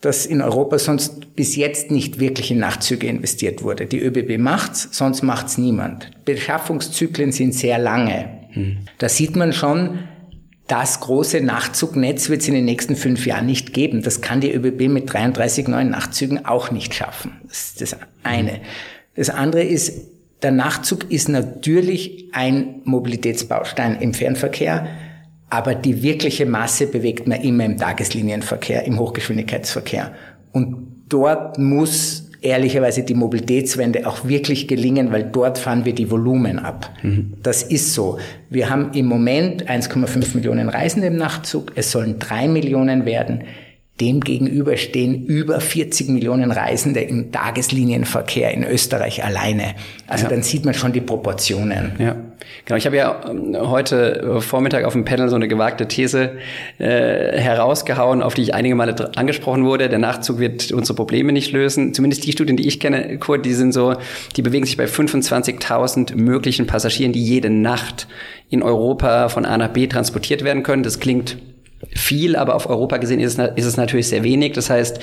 dass 0.00 0.26
in 0.26 0.42
Europa 0.42 0.78
sonst 0.78 1.34
bis 1.34 1.56
jetzt 1.56 1.90
nicht 1.90 2.20
wirklich 2.20 2.50
in 2.50 2.58
Nachtzüge 2.58 3.08
investiert 3.08 3.62
wurde. 3.62 3.86
Die 3.86 4.00
ÖBB 4.00 4.38
macht's, 4.38 4.88
sonst 4.92 5.22
macht's 5.22 5.58
niemand. 5.58 6.10
Beschaffungszyklen 6.24 7.32
sind 7.32 7.54
sehr 7.54 7.78
lange. 7.78 8.28
Hm. 8.50 8.78
Da 8.98 9.08
sieht 9.08 9.34
man 9.34 9.52
schon, 9.52 9.98
das 10.68 11.00
große 11.00 11.40
Nachzugnetz 11.40 12.28
wird 12.28 12.42
es 12.42 12.48
in 12.48 12.54
den 12.54 12.66
nächsten 12.66 12.94
fünf 12.94 13.26
Jahren 13.26 13.46
nicht 13.46 13.72
geben. 13.72 14.02
Das 14.02 14.20
kann 14.20 14.40
die 14.40 14.52
ÖBB 14.52 14.88
mit 14.88 15.12
33 15.12 15.66
neuen 15.66 15.90
Nachtzügen 15.90 16.44
auch 16.44 16.70
nicht 16.70 16.94
schaffen. 16.94 17.32
Das 17.48 17.70
ist 17.70 17.80
das 17.80 17.96
eine. 18.22 18.60
Das 19.16 19.30
andere 19.30 19.64
ist, 19.64 19.94
der 20.42 20.52
Nachtzug 20.52 21.10
ist 21.10 21.28
natürlich 21.28 22.28
ein 22.32 22.82
Mobilitätsbaustein 22.84 24.00
im 24.00 24.14
Fernverkehr. 24.14 24.86
Aber 25.50 25.74
die 25.74 26.02
wirkliche 26.02 26.46
Masse 26.46 26.86
bewegt 26.86 27.26
man 27.26 27.40
immer 27.40 27.64
im 27.64 27.76
Tageslinienverkehr, 27.78 28.84
im 28.84 28.98
Hochgeschwindigkeitsverkehr. 28.98 30.12
Und 30.52 31.04
dort 31.08 31.58
muss 31.58 32.28
ehrlicherweise 32.40 33.02
die 33.02 33.14
Mobilitätswende 33.14 34.06
auch 34.06 34.26
wirklich 34.28 34.68
gelingen, 34.68 35.10
weil 35.10 35.24
dort 35.24 35.58
fahren 35.58 35.84
wir 35.84 35.94
die 35.94 36.10
Volumen 36.10 36.58
ab. 36.58 36.90
Mhm. 37.02 37.34
Das 37.42 37.62
ist 37.62 37.94
so. 37.94 38.18
Wir 38.50 38.70
haben 38.70 38.92
im 38.92 39.06
Moment 39.06 39.68
1,5 39.68 40.36
Millionen 40.36 40.68
Reisende 40.68 41.08
im 41.08 41.16
Nachtzug. 41.16 41.72
Es 41.74 41.90
sollen 41.90 42.18
drei 42.18 42.46
Millionen 42.46 43.06
werden. 43.06 43.44
Demgegenüber 44.00 44.76
stehen 44.76 45.24
über 45.26 45.60
40 45.60 46.08
Millionen 46.10 46.52
Reisende 46.52 47.00
im 47.00 47.32
Tageslinienverkehr 47.32 48.52
in 48.52 48.62
Österreich 48.62 49.24
alleine. 49.24 49.74
Also 50.06 50.24
ja. 50.24 50.30
dann 50.30 50.42
sieht 50.44 50.64
man 50.64 50.74
schon 50.74 50.92
die 50.92 51.00
Proportionen. 51.00 51.92
Ja, 51.98 52.14
genau. 52.64 52.76
Ich 52.76 52.86
habe 52.86 52.96
ja 52.96 53.20
ähm, 53.28 53.56
heute 53.58 54.40
Vormittag 54.40 54.84
auf 54.84 54.92
dem 54.92 55.04
Panel 55.04 55.28
so 55.28 55.36
eine 55.36 55.48
gewagte 55.48 55.88
These 55.88 56.38
äh, 56.78 57.38
herausgehauen, 57.38 58.22
auf 58.22 58.34
die 58.34 58.42
ich 58.42 58.54
einige 58.54 58.74
Male 58.74 59.10
angesprochen 59.16 59.64
wurde. 59.64 59.88
Der 59.88 59.98
Nachzug 59.98 60.38
wird 60.38 60.72
unsere 60.72 60.96
Probleme 60.96 61.32
nicht 61.32 61.52
lösen. 61.52 61.94
Zumindest 61.94 62.26
die 62.26 62.32
Studien, 62.32 62.56
die 62.56 62.66
ich 62.66 62.80
kenne, 62.80 63.18
Kurt, 63.18 63.44
die 63.44 63.54
sind 63.54 63.72
so, 63.72 63.94
die 64.36 64.42
bewegen 64.42 64.66
sich 64.66 64.76
bei 64.76 64.86
25.000 64.86 66.16
möglichen 66.16 66.66
Passagieren, 66.66 67.12
die 67.12 67.22
jede 67.22 67.50
Nacht 67.50 68.06
in 68.50 68.62
Europa 68.62 69.28
von 69.28 69.44
A 69.44 69.58
nach 69.58 69.68
B 69.68 69.86
transportiert 69.86 70.44
werden 70.44 70.62
können. 70.62 70.82
Das 70.82 71.00
klingt 71.00 71.36
viel, 71.94 72.36
aber 72.36 72.54
auf 72.54 72.68
Europa 72.68 72.96
gesehen 72.96 73.20
ist 73.20 73.38
es, 73.38 73.50
ist 73.56 73.64
es 73.64 73.76
natürlich 73.76 74.08
sehr 74.08 74.24
wenig. 74.24 74.52
Das 74.52 74.68
heißt, 74.68 74.98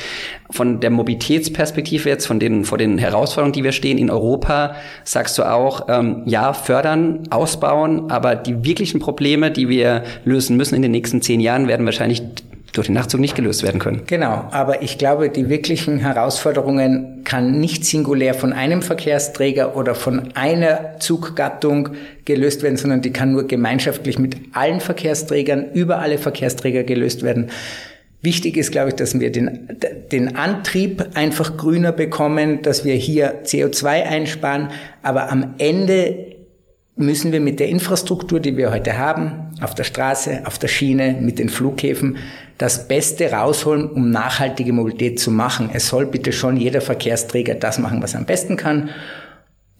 von 0.49 0.79
der 0.79 0.89
Mobilitätsperspektive 0.89 2.09
jetzt, 2.09 2.25
von 2.25 2.39
den, 2.39 2.65
vor 2.65 2.77
den 2.77 2.97
Herausforderungen, 2.97 3.53
die 3.53 3.63
wir 3.63 3.71
stehen 3.71 3.97
in 3.97 4.09
Europa, 4.09 4.75
sagst 5.03 5.37
du 5.37 5.43
auch, 5.43 5.87
ähm, 5.87 6.23
ja, 6.25 6.53
fördern, 6.53 7.23
ausbauen, 7.29 8.11
aber 8.11 8.35
die 8.35 8.65
wirklichen 8.65 8.99
Probleme, 8.99 9.51
die 9.51 9.69
wir 9.69 10.03
lösen 10.25 10.57
müssen 10.57 10.75
in 10.75 10.81
den 10.81 10.91
nächsten 10.91 11.21
zehn 11.21 11.39
Jahren, 11.39 11.67
werden 11.67 11.85
wahrscheinlich 11.85 12.21
durch 12.77 12.87
den 12.87 12.95
Nachtzug 12.95 13.19
nicht 13.19 13.35
gelöst 13.35 13.63
werden 13.63 13.79
können. 13.79 14.01
Genau, 14.07 14.47
aber 14.51 14.81
ich 14.81 14.97
glaube, 14.97 15.29
die 15.29 15.49
wirklichen 15.49 15.99
Herausforderungen 15.99 17.21
kann 17.23 17.59
nicht 17.59 17.85
singulär 17.85 18.33
von 18.33 18.53
einem 18.53 18.81
Verkehrsträger 18.81 19.75
oder 19.75 19.95
von 19.95 20.35
einer 20.35 20.99
Zuggattung 20.99 21.89
gelöst 22.25 22.63
werden, 22.63 22.77
sondern 22.77 23.01
die 23.01 23.11
kann 23.11 23.31
nur 23.31 23.47
gemeinschaftlich 23.47 24.19
mit 24.19 24.35
allen 24.53 24.79
Verkehrsträgern 24.79 25.71
über 25.73 25.99
alle 25.99 26.17
Verkehrsträger 26.17 26.83
gelöst 26.83 27.23
werden. 27.23 27.49
Wichtig 28.21 28.57
ist, 28.57 28.71
glaube 28.71 28.89
ich, 28.89 28.95
dass 28.95 29.19
wir 29.19 29.31
den, 29.31 29.77
den 30.11 30.35
Antrieb 30.35 31.05
einfach 31.13 31.57
grüner 31.57 31.91
bekommen, 31.91 32.63
dass 32.63 32.83
wir 32.83 32.95
hier 32.95 33.43
CO2 33.43 33.85
einsparen, 33.85 34.69
aber 35.03 35.31
am 35.31 35.53
Ende 35.59 36.34
müssen 36.95 37.31
wir 37.31 37.41
mit 37.41 37.59
der 37.59 37.67
Infrastruktur, 37.69 38.39
die 38.39 38.55
wir 38.55 38.71
heute 38.71 38.97
haben, 38.97 39.51
auf 39.61 39.75
der 39.75 39.83
Straße, 39.83 40.43
auf 40.45 40.57
der 40.57 40.69
Schiene, 40.69 41.17
mit 41.19 41.39
den 41.39 41.49
Flughäfen, 41.49 42.17
das 42.57 42.87
Beste 42.87 43.31
rausholen, 43.31 43.89
um 43.89 44.11
nachhaltige 44.11 44.71
Mobilität 44.71 45.19
zu 45.19 45.29
machen. 45.29 45.69
Es 45.73 45.89
soll 45.89 46.05
bitte 46.05 46.31
schon 46.31 46.55
jeder 46.55 46.79
Verkehrsträger 46.81 47.55
das 47.55 47.79
machen, 47.79 48.01
was 48.01 48.13
er 48.13 48.21
am 48.21 48.25
besten 48.25 48.55
kann. 48.55 48.89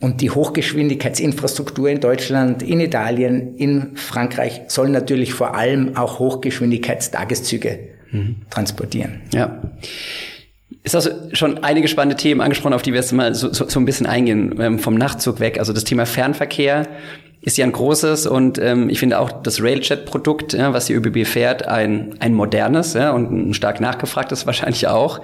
Und 0.02 0.20
die 0.20 0.30
Hochgeschwindigkeitsinfrastruktur 0.30 1.90
in 1.90 2.02
Deutschland, 2.02 2.62
in 2.62 2.82
Italien, 2.82 3.56
in 3.56 3.96
Frankreich 3.96 4.64
soll 4.68 4.90
natürlich 4.90 5.34
vor 5.34 5.56
allem 5.56 5.96
auch 5.96 6.20
Hochgeschwindigkeitstageszüge 6.20 7.80
mhm. 8.12 8.36
transportieren. 8.50 9.22
Ja. 9.34 9.62
Ist 10.84 10.96
also 10.96 11.12
schon 11.34 11.64
einige 11.64 11.88
spannende 11.88 12.16
Themen 12.16 12.42
angesprochen, 12.42 12.74
auf 12.74 12.82
die 12.82 12.92
wir 12.92 13.00
jetzt 13.00 13.12
mal 13.12 13.34
so, 13.36 13.54
so, 13.54 13.68
so 13.68 13.80
ein 13.80 13.86
bisschen 13.86 14.08
eingehen, 14.08 14.56
ähm, 14.60 14.80
vom 14.80 14.96
Nachtzug 14.96 15.40
weg. 15.40 15.60
Also 15.60 15.74
das 15.74 15.84
Thema 15.84 16.06
Fernverkehr, 16.06 16.88
ist 17.46 17.58
ja 17.58 17.66
ein 17.66 17.72
großes 17.72 18.26
und 18.26 18.58
ähm, 18.58 18.90
ich 18.90 19.00
finde 19.00 19.20
auch 19.20 19.32
das 19.32 19.62
Railjet-Produkt, 19.62 20.54
ja, 20.54 20.74
was 20.74 20.88
die 20.88 20.94
ÖBB 20.94 21.28
fährt, 21.28 21.68
ein, 21.68 22.16
ein 22.20 22.34
modernes 22.34 22.96
ja, 22.96 23.12
und 23.12 23.32
ein 23.32 23.54
stark 23.54 23.80
nachgefragtes 23.80 24.46
wahrscheinlich 24.48 24.88
auch. 24.88 25.22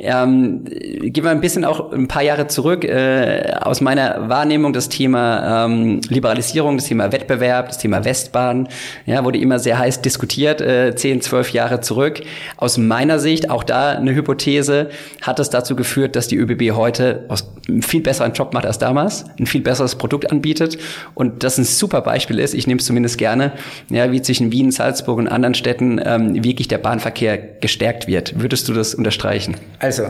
Ähm, 0.00 0.64
gehen 0.64 1.22
wir 1.22 1.30
ein 1.30 1.40
bisschen 1.40 1.64
auch 1.64 1.92
ein 1.92 2.08
paar 2.08 2.22
Jahre 2.22 2.48
zurück. 2.48 2.84
Äh, 2.84 3.54
aus 3.60 3.80
meiner 3.80 4.28
Wahrnehmung 4.28 4.72
das 4.72 4.88
Thema 4.88 5.66
ähm, 5.66 6.00
Liberalisierung, 6.08 6.78
das 6.78 6.86
Thema 6.86 7.12
Wettbewerb, 7.12 7.68
das 7.68 7.78
Thema 7.78 8.04
Westbahn, 8.04 8.68
ja, 9.06 9.24
wurde 9.24 9.38
immer 9.38 9.60
sehr 9.60 9.78
heiß 9.78 10.02
diskutiert, 10.02 10.60
äh, 10.60 10.96
zehn, 10.96 11.20
zwölf 11.20 11.52
Jahre 11.52 11.80
zurück. 11.80 12.22
Aus 12.56 12.76
meiner 12.76 13.20
Sicht, 13.20 13.50
auch 13.50 13.62
da 13.62 13.90
eine 13.90 14.12
Hypothese, 14.12 14.90
hat 15.20 15.38
es 15.38 15.50
dazu 15.50 15.76
geführt, 15.76 16.16
dass 16.16 16.26
die 16.26 16.36
ÖBB 16.36 16.74
heute 16.74 17.24
einen 17.68 17.82
viel 17.82 18.00
besseren 18.00 18.32
Job 18.32 18.54
macht 18.54 18.66
als 18.66 18.78
damals, 18.78 19.24
ein 19.38 19.46
viel 19.46 19.60
besseres 19.60 19.96
Produkt 19.96 20.30
anbietet 20.30 20.78
und 21.14 21.44
das 21.44 21.58
ein 21.58 21.64
super 21.64 22.00
Beispiel 22.00 22.38
ist, 22.38 22.54
ich 22.54 22.66
nehme 22.66 22.80
es 22.80 22.86
zumindest 22.86 23.18
gerne, 23.18 23.52
ja, 23.88 24.10
wie 24.12 24.22
zwischen 24.22 24.52
Wien, 24.52 24.70
Salzburg 24.70 25.18
und 25.18 25.28
anderen 25.28 25.54
Städten 25.54 26.00
ähm, 26.04 26.42
wirklich 26.44 26.68
der 26.68 26.78
Bahnverkehr 26.78 27.38
gestärkt 27.38 28.06
wird. 28.06 28.40
Würdest 28.40 28.68
du 28.68 28.72
das 28.72 28.94
unterstreichen? 28.94 29.56
Also, 29.78 30.04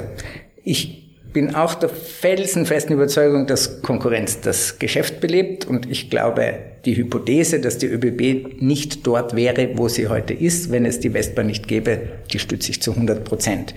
ich 0.65 1.03
bin 1.33 1.55
auch 1.55 1.75
der 1.75 1.89
felsenfesten 1.89 2.95
Überzeugung, 2.95 3.47
dass 3.47 3.83
Konkurrenz 3.83 4.41
das 4.41 4.79
Geschäft 4.79 5.21
belebt 5.21 5.67
und 5.67 5.91
ich 5.91 6.11
glaube, 6.11 6.55
die 6.85 6.97
Hypothese, 6.97 7.61
dass 7.61 7.79
die 7.79 7.87
ÖBB 7.87 8.61
nicht 8.61 9.07
dort 9.07 9.35
wäre, 9.35 9.71
wo 9.77 9.89
sie 9.89 10.09
heute 10.09 10.35
ist, 10.35 10.71
wenn 10.71 10.85
es 10.85 11.01
die 11.01 11.15
Westbahn 11.15 11.47
nicht 11.47 11.69
gäbe, 11.69 12.01
die 12.33 12.39
stütze 12.39 12.71
ich 12.71 12.83
zu 12.83 12.93
100 12.93 13.25
Prozent. 13.25 13.75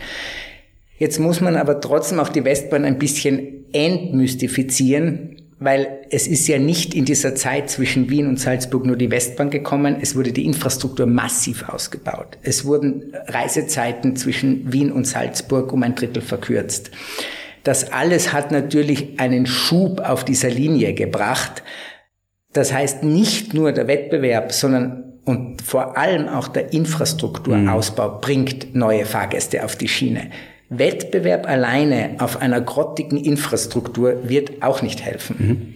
Jetzt 0.98 1.20
muss 1.20 1.42
man 1.42 1.56
aber 1.58 1.82
trotzdem 1.82 2.20
auch 2.20 2.30
die 2.30 2.46
Westbahn 2.46 2.86
ein 2.86 2.98
bisschen 2.98 3.66
entmystifizieren, 3.74 5.42
weil 5.60 6.02
es 6.10 6.28
ist 6.28 6.48
ja 6.48 6.60
nicht 6.60 6.94
in 6.94 7.06
dieser 7.06 7.36
Zeit 7.36 7.70
zwischen 7.70 8.10
Wien 8.10 8.28
und 8.28 8.40
Salzburg 8.40 8.86
nur 8.86 8.96
die 8.96 9.12
Westbahn 9.12 9.50
gekommen, 9.50 9.98
es 10.02 10.16
wurde 10.16 10.32
die 10.32 10.46
Infrastruktur 10.46 11.06
massiv 11.06 11.68
ausgebaut. 11.68 12.38
Es 12.44 12.66
wurden 12.66 13.14
Reisezeiten 13.28 14.16
zwischen 14.16 14.72
Wien 14.72 14.92
und 14.92 15.06
Salzburg 15.06 15.72
um 15.74 15.84
ein 15.84 15.96
Drittel 15.96 16.22
verkürzt. 16.22 16.92
Das 17.64 17.92
alles 17.92 18.32
hat 18.32 18.52
natürlich 18.52 19.20
einen 19.20 19.46
Schub 19.48 20.00
auf 20.00 20.24
dieser 20.24 20.50
Linie 20.50 20.94
gebracht. 20.94 21.64
Das 22.54 22.72
heißt, 22.72 23.04
nicht 23.04 23.54
nur 23.54 23.72
der 23.72 23.88
Wettbewerb, 23.88 24.52
sondern 24.52 25.14
und 25.26 25.64
vor 25.64 25.98
allem 25.98 26.28
auch 26.28 26.48
der 26.48 26.72
Infrastrukturausbau 26.72 28.16
mhm. 28.16 28.22
bringt 28.22 28.76
neue 28.76 29.06
Fahrgäste 29.06 29.66
auf 29.66 29.76
die 29.76 29.88
Schiene. 29.88 30.30
Wettbewerb 30.70 31.48
alleine 31.48 32.16
auf 32.20 32.42
einer 32.42 32.62
grottigen 32.62 33.18
Infrastruktur 33.18 34.30
wird 34.30 34.62
auch 34.62 34.82
nicht 34.82 35.04
helfen. 35.04 35.36
Mhm. 35.40 35.76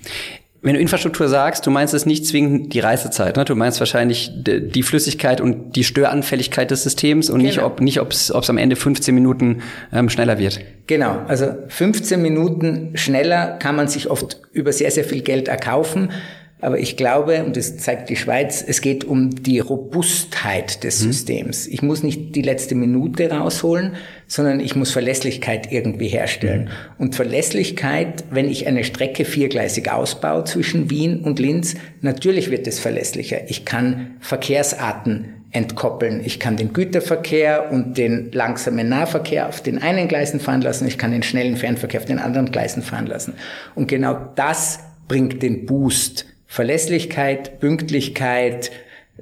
Wenn 0.61 0.73
du 0.73 0.81
Infrastruktur 0.81 1.29
sagst, 1.29 1.65
du 1.65 1.71
meinst 1.71 1.93
es 1.93 2.05
nicht 2.05 2.25
zwingend 2.25 2.73
die 2.73 2.81
Reisezeit, 2.81 3.37
ne? 3.37 3.45
Du 3.45 3.55
meinst 3.55 3.79
wahrscheinlich 3.79 4.29
die 4.35 4.83
Flüssigkeit 4.83 5.39
und 5.39 5.77
die 5.77 5.85
Störanfälligkeit 5.85 6.69
des 6.69 6.83
Systems 6.83 7.29
und 7.29 7.39
genau. 7.39 7.47
nicht, 7.47 7.59
ob 7.61 7.79
nicht, 7.79 8.01
ob 8.01 8.11
es 8.11 8.31
am 8.31 8.57
Ende 8.57 8.75
15 8.75 9.15
Minuten 9.15 9.61
ähm, 9.93 10.09
schneller 10.09 10.37
wird. 10.37 10.59
Genau, 10.87 11.21
also 11.27 11.53
15 11.69 12.21
Minuten 12.21 12.91
schneller 12.95 13.57
kann 13.59 13.77
man 13.77 13.87
sich 13.87 14.09
oft 14.09 14.41
über 14.51 14.73
sehr 14.73 14.91
sehr 14.91 15.05
viel 15.05 15.21
Geld 15.21 15.47
erkaufen. 15.47 16.11
Aber 16.61 16.77
ich 16.77 16.97
glaube, 16.97 17.43
und 17.43 17.55
das 17.55 17.77
zeigt 17.77 18.09
die 18.09 18.17
Schweiz, 18.17 18.63
es 18.65 18.81
geht 18.81 19.05
um 19.05 19.29
die 19.29 19.59
Robustheit 19.59 20.83
des 20.83 21.01
mhm. 21.01 21.11
Systems. 21.11 21.67
Ich 21.67 21.81
muss 21.81 22.03
nicht 22.03 22.35
die 22.35 22.41
letzte 22.41 22.75
Minute 22.75 23.31
rausholen, 23.31 23.93
sondern 24.27 24.59
ich 24.59 24.75
muss 24.75 24.91
Verlässlichkeit 24.91 25.71
irgendwie 25.71 26.09
herstellen. 26.09 26.63
Mhm. 26.63 26.69
Und 26.97 27.15
Verlässlichkeit, 27.15 28.25
wenn 28.29 28.49
ich 28.49 28.67
eine 28.67 28.83
Strecke 28.83 29.23
viergleisig 29.23 29.89
ausbaue 29.89 30.43
zwischen 30.43 30.89
Wien 30.89 31.21
und 31.21 31.39
Linz, 31.39 31.75
natürlich 32.01 32.51
wird 32.51 32.67
es 32.67 32.79
verlässlicher. 32.79 33.49
Ich 33.49 33.63
kann 33.63 34.17
Verkehrsarten 34.19 35.35
entkoppeln. 35.51 36.21
Ich 36.23 36.39
kann 36.41 36.57
den 36.57 36.73
Güterverkehr 36.73 37.71
und 37.71 37.97
den 37.97 38.31
langsamen 38.33 38.89
Nahverkehr 38.89 39.47
auf 39.47 39.61
den 39.61 39.81
einen 39.81 40.09
Gleisen 40.09 40.39
fahren 40.41 40.61
lassen. 40.61 40.87
Ich 40.87 40.97
kann 40.97 41.11
den 41.11 41.23
schnellen 41.23 41.55
Fernverkehr 41.55 42.01
auf 42.01 42.05
den 42.05 42.19
anderen 42.19 42.51
Gleisen 42.51 42.83
fahren 42.83 43.07
lassen. 43.07 43.33
Und 43.75 43.87
genau 43.87 44.29
das 44.35 44.79
bringt 45.07 45.41
den 45.41 45.65
Boost 45.65 46.25
Verlässlichkeit, 46.51 47.59
Pünktlichkeit, 47.59 48.71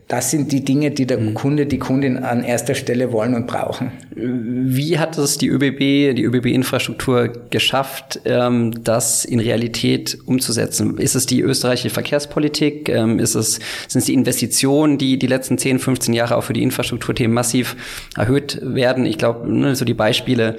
das 0.07 0.31
sind 0.31 0.51
die 0.51 0.63
Dinge, 0.63 0.91
die 0.91 1.05
der 1.05 1.17
mhm. 1.17 1.33
Kunde, 1.33 1.65
die 1.65 1.79
Kundin 1.79 2.17
an 2.17 2.43
erster 2.43 2.75
Stelle 2.75 3.11
wollen 3.11 3.33
und 3.33 3.47
brauchen. 3.47 3.91
Wie 4.15 4.97
hat 4.99 5.17
es 5.17 5.37
die 5.37 5.47
ÖBB, 5.47 6.15
die 6.15 6.23
ÖBB-Infrastruktur 6.23 7.31
geschafft, 7.49 8.21
ähm, 8.25 8.83
das 8.83 9.25
in 9.25 9.39
Realität 9.39 10.17
umzusetzen? 10.25 10.97
Ist 10.97 11.15
es 11.15 11.25
die 11.25 11.41
österreichische 11.41 11.89
Verkehrspolitik? 11.89 12.89
Ähm, 12.89 13.19
ist 13.19 13.35
es, 13.35 13.59
sind 13.87 13.99
es 13.99 14.05
die 14.05 14.13
Investitionen, 14.13 14.97
die 14.97 15.19
die 15.19 15.27
letzten 15.27 15.57
10, 15.57 15.79
15 15.79 16.13
Jahre 16.13 16.37
auch 16.37 16.43
für 16.43 16.53
die 16.53 16.63
Infrastrukturthemen 16.63 17.33
massiv 17.33 17.75
erhöht 18.15 18.59
werden? 18.61 19.05
Ich 19.05 19.17
glaube, 19.17 19.51
ne, 19.51 19.75
so 19.75 19.85
die 19.85 19.93
Beispiele 19.93 20.57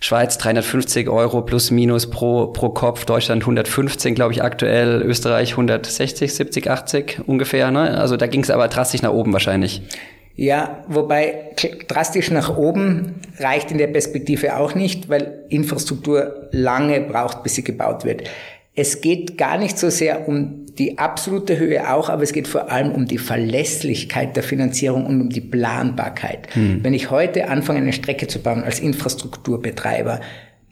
Schweiz 0.00 0.38
350 0.38 1.08
Euro 1.08 1.42
plus 1.42 1.70
minus 1.70 2.10
pro, 2.10 2.48
pro 2.48 2.68
Kopf, 2.68 3.04
Deutschland 3.06 3.42
115, 3.42 4.14
glaube 4.14 4.32
ich, 4.32 4.42
aktuell, 4.42 5.02
Österreich 5.02 5.52
160, 5.52 6.34
70, 6.34 6.70
80 6.70 7.20
ungefähr. 7.26 7.70
Ne? 7.70 7.98
Also 7.98 8.16
da 8.16 8.26
ging 8.26 8.42
es 8.42 8.50
aber 8.50 8.65
drastisch 8.68 9.02
nach 9.02 9.12
oben 9.12 9.32
wahrscheinlich. 9.32 9.82
Ja, 10.36 10.84
wobei 10.86 11.52
drastisch 11.88 12.30
nach 12.30 12.56
oben 12.56 13.14
reicht 13.38 13.70
in 13.70 13.78
der 13.78 13.86
Perspektive 13.86 14.58
auch 14.58 14.74
nicht, 14.74 15.08
weil 15.08 15.44
Infrastruktur 15.48 16.48
lange 16.52 17.00
braucht, 17.00 17.42
bis 17.42 17.54
sie 17.54 17.64
gebaut 17.64 18.04
wird. 18.04 18.28
Es 18.74 19.00
geht 19.00 19.38
gar 19.38 19.56
nicht 19.56 19.78
so 19.78 19.88
sehr 19.88 20.28
um 20.28 20.66
die 20.76 20.98
absolute 20.98 21.58
Höhe 21.58 21.90
auch, 21.90 22.10
aber 22.10 22.22
es 22.22 22.34
geht 22.34 22.46
vor 22.46 22.70
allem 22.70 22.92
um 22.92 23.06
die 23.06 23.16
Verlässlichkeit 23.16 24.36
der 24.36 24.42
Finanzierung 24.42 25.06
und 25.06 25.22
um 25.22 25.30
die 25.30 25.40
Planbarkeit. 25.40 26.54
Hm. 26.54 26.84
Wenn 26.84 26.92
ich 26.92 27.10
heute 27.10 27.48
anfange, 27.48 27.78
eine 27.78 27.94
Strecke 27.94 28.26
zu 28.26 28.40
bauen 28.40 28.62
als 28.62 28.80
Infrastrukturbetreiber, 28.80 30.20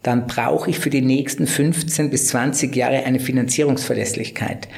dann 0.03 0.27
brauche 0.27 0.69
ich 0.69 0.79
für 0.79 0.91
die 0.91 1.01
nächsten 1.01 1.47
15 1.47 2.11
bis 2.11 2.29
20 2.29 2.77
Jahre 2.77 3.05
eine 3.05 3.21
Finanzierungsverlässlichkeit. 3.21 4.69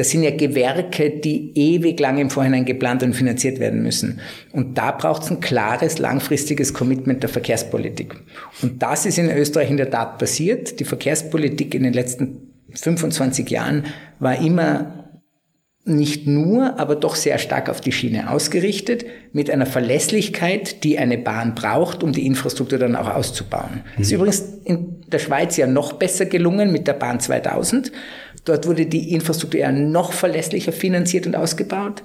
Das 0.00 0.08
sind 0.08 0.22
ja 0.22 0.30
Gewerke, 0.30 1.10
die 1.10 1.52
ewig 1.54 2.00
lang 2.00 2.16
im 2.16 2.30
Vorhinein 2.30 2.64
geplant 2.64 3.02
und 3.02 3.12
finanziert 3.12 3.60
werden 3.60 3.82
müssen. 3.82 4.20
Und 4.50 4.78
da 4.78 4.92
braucht 4.92 5.24
es 5.24 5.30
ein 5.30 5.40
klares, 5.40 5.98
langfristiges 5.98 6.72
Commitment 6.72 7.22
der 7.22 7.28
Verkehrspolitik. 7.28 8.14
Und 8.62 8.82
das 8.82 9.04
ist 9.04 9.18
in 9.18 9.30
Österreich 9.30 9.68
in 9.68 9.76
der 9.76 9.90
Tat 9.90 10.16
passiert. 10.16 10.80
Die 10.80 10.84
Verkehrspolitik 10.84 11.74
in 11.74 11.82
den 11.82 11.92
letzten 11.92 12.50
25 12.72 13.50
Jahren 13.50 13.84
war 14.20 14.40
immer 14.40 14.99
nicht 15.96 16.26
nur, 16.26 16.78
aber 16.78 16.96
doch 16.96 17.14
sehr 17.14 17.38
stark 17.38 17.68
auf 17.68 17.80
die 17.80 17.92
Schiene 17.92 18.30
ausgerichtet, 18.30 19.04
mit 19.32 19.50
einer 19.50 19.66
Verlässlichkeit, 19.66 20.84
die 20.84 20.98
eine 20.98 21.18
Bahn 21.18 21.54
braucht, 21.54 22.02
um 22.02 22.12
die 22.12 22.26
Infrastruktur 22.26 22.78
dann 22.78 22.96
auch 22.96 23.08
auszubauen. 23.08 23.82
Mhm. 23.84 23.98
Das 23.98 24.06
ist 24.06 24.12
übrigens 24.12 24.44
in 24.64 25.00
der 25.08 25.18
Schweiz 25.18 25.56
ja 25.56 25.66
noch 25.66 25.94
besser 25.94 26.26
gelungen 26.26 26.72
mit 26.72 26.86
der 26.86 26.94
Bahn 26.94 27.20
2000. 27.20 27.92
Dort 28.44 28.66
wurde 28.66 28.86
die 28.86 29.12
Infrastruktur 29.12 29.60
ja 29.60 29.72
noch 29.72 30.12
verlässlicher 30.12 30.72
finanziert 30.72 31.26
und 31.26 31.36
ausgebaut. 31.36 32.02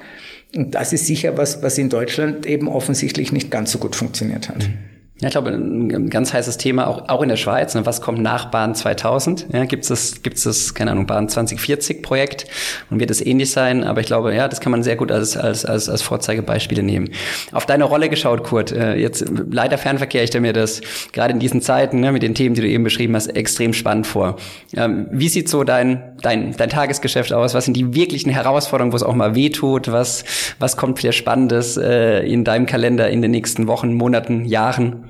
Und 0.56 0.76
das 0.76 0.94
ist 0.94 1.08
sicher 1.08 1.38
was, 1.38 1.62
was 1.64 1.78
in 1.78 1.90
Deutschland 1.90 2.46
eben 2.46 2.68
offensichtlich 2.68 3.32
nicht 3.32 3.52
ganz 3.52 3.72
so 3.72 3.80
gut 3.80 3.96
funktioniert 3.96 4.50
hat. 4.50 4.60
Mhm. 4.60 4.95
Ja, 5.22 5.30
ich 5.30 5.32
glaube, 5.32 5.52
ein 5.52 6.10
ganz 6.10 6.34
heißes 6.34 6.58
Thema, 6.58 6.88
auch, 6.88 7.08
auch 7.08 7.22
in 7.22 7.30
der 7.30 7.38
Schweiz. 7.38 7.74
Ne? 7.74 7.86
Was 7.86 8.02
kommt 8.02 8.22
nach 8.22 8.52
Bahn 8.52 8.76
2000? 8.76 9.48
Ja, 9.54 9.64
gibt 9.64 9.84
es 9.84 9.88
das, 9.88 10.24
gibt's 10.24 10.44
das, 10.44 10.74
keine 10.74 10.92
Ahnung, 10.92 11.06
Bahn 11.06 11.30
2040 11.30 12.04
Projekt? 12.04 12.48
Und 12.90 13.00
wird 13.00 13.10
es 13.12 13.26
ähnlich 13.26 13.50
sein? 13.50 13.86
Aber 13.86 14.02
ich 14.02 14.08
glaube, 14.08 14.36
ja, 14.36 14.50
das 14.50 14.60
kann 14.60 14.74
man 14.74 14.84
sehr 14.84 14.98
gut 14.98 15.14
als, 15.14 15.38
als, 15.38 15.64
als, 15.64 15.88
als 15.88 16.02
Vorzeigebeispiele 16.02 16.84
nehmen. 16.84 17.12
Auf 17.54 17.66
deine 17.66 17.86
Rolle 17.86 18.10
geschaut, 18.10 18.44
Kurt. 18.44 18.74
Äh, 18.74 18.96
jetzt 18.96 19.24
leider 19.50 19.78
Fernverkehr, 19.78 20.22
ich 20.22 20.32
stelle 20.32 20.42
mir 20.42 20.52
das 20.52 20.82
gerade 21.14 21.32
in 21.32 21.40
diesen 21.40 21.62
Zeiten 21.62 22.02
ne, 22.02 22.12
mit 22.12 22.22
den 22.22 22.36
Themen, 22.36 22.54
die 22.54 22.60
du 22.60 22.68
eben 22.68 22.84
beschrieben 22.84 23.16
hast, 23.16 23.28
extrem 23.28 23.72
spannend 23.72 24.08
vor. 24.08 24.36
Ähm, 24.76 25.08
wie 25.12 25.30
sieht 25.30 25.48
so 25.48 25.64
dein, 25.64 26.18
dein, 26.24 26.58
dein 26.58 26.70
Tagesgeschäft 26.70 27.32
aus? 27.32 27.54
Was 27.54 27.64
sind 27.64 27.78
die 27.78 27.96
wirklichen 27.96 28.32
Herausforderungen, 28.32 28.92
wo 28.92 28.98
es 28.98 29.04
auch 29.04 29.16
mal 29.16 29.34
wehtut? 29.34 29.90
Was, 29.90 30.26
was 30.60 30.76
kommt 30.76 31.00
für 31.00 31.14
Spannendes 31.14 31.78
äh, 31.78 32.20
in 32.28 32.44
deinem 32.44 32.66
Kalender 32.66 33.10
in 33.10 33.22
den 33.22 33.32
nächsten 33.32 33.68
Wochen, 33.68 33.94
Monaten, 33.94 34.44
Jahren? 34.44 35.05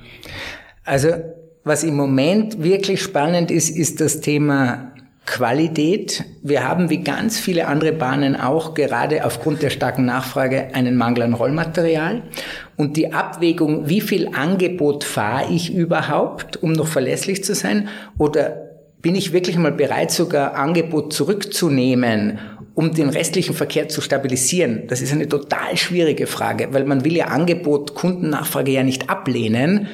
Also 0.84 1.10
was 1.64 1.84
im 1.84 1.96
Moment 1.96 2.62
wirklich 2.64 3.02
spannend 3.02 3.50
ist, 3.50 3.70
ist 3.70 4.00
das 4.00 4.22
Thema 4.22 4.92
Qualität. 5.26 6.24
Wir 6.44 6.68
haben 6.68 6.92
wie 6.92 7.04
ganz 7.04 7.40
viele 7.40 7.68
andere 7.68 7.92
Bahnen 7.92 8.36
auch 8.36 8.76
gerade 8.76 9.26
aufgrund 9.26 9.64
der 9.64 9.72
starken 9.72 10.06
Nachfrage 10.06 10.68
einen 10.74 10.96
Mangel 10.96 11.24
an 11.24 11.34
Rollmaterial. 11.34 12.22
Und 12.78 12.98
die 12.98 13.14
Abwägung, 13.14 13.90
wie 13.90 14.02
viel 14.02 14.30
Angebot 14.36 15.04
fahre 15.04 15.52
ich 15.52 15.74
überhaupt, 15.74 16.62
um 16.62 16.74
noch 16.74 16.88
verlässlich 16.88 17.44
zu 17.44 17.56
sein, 17.56 17.88
oder 18.20 18.65
bin 19.06 19.14
ich 19.14 19.34
wirklich 19.34 19.56
mal 19.56 19.72
bereit, 19.72 20.10
sogar 20.10 20.56
Angebot 20.56 21.14
zurückzunehmen, 21.14 22.40
um 22.74 22.92
den 22.92 23.10
restlichen 23.10 23.54
Verkehr 23.54 23.88
zu 23.88 24.02
stabilisieren? 24.02 24.88
Das 24.88 25.00
ist 25.00 25.14
eine 25.14 25.30
total 25.30 25.78
schwierige 25.78 26.26
Frage, 26.26 26.70
weil 26.72 26.86
man 26.86 27.06
will 27.06 27.16
ja 27.16 27.26
Angebot, 27.26 27.94
Kundennachfrage 27.94 28.72
ja 28.72 28.82
nicht 28.82 29.08
ablehnen. 29.08 29.90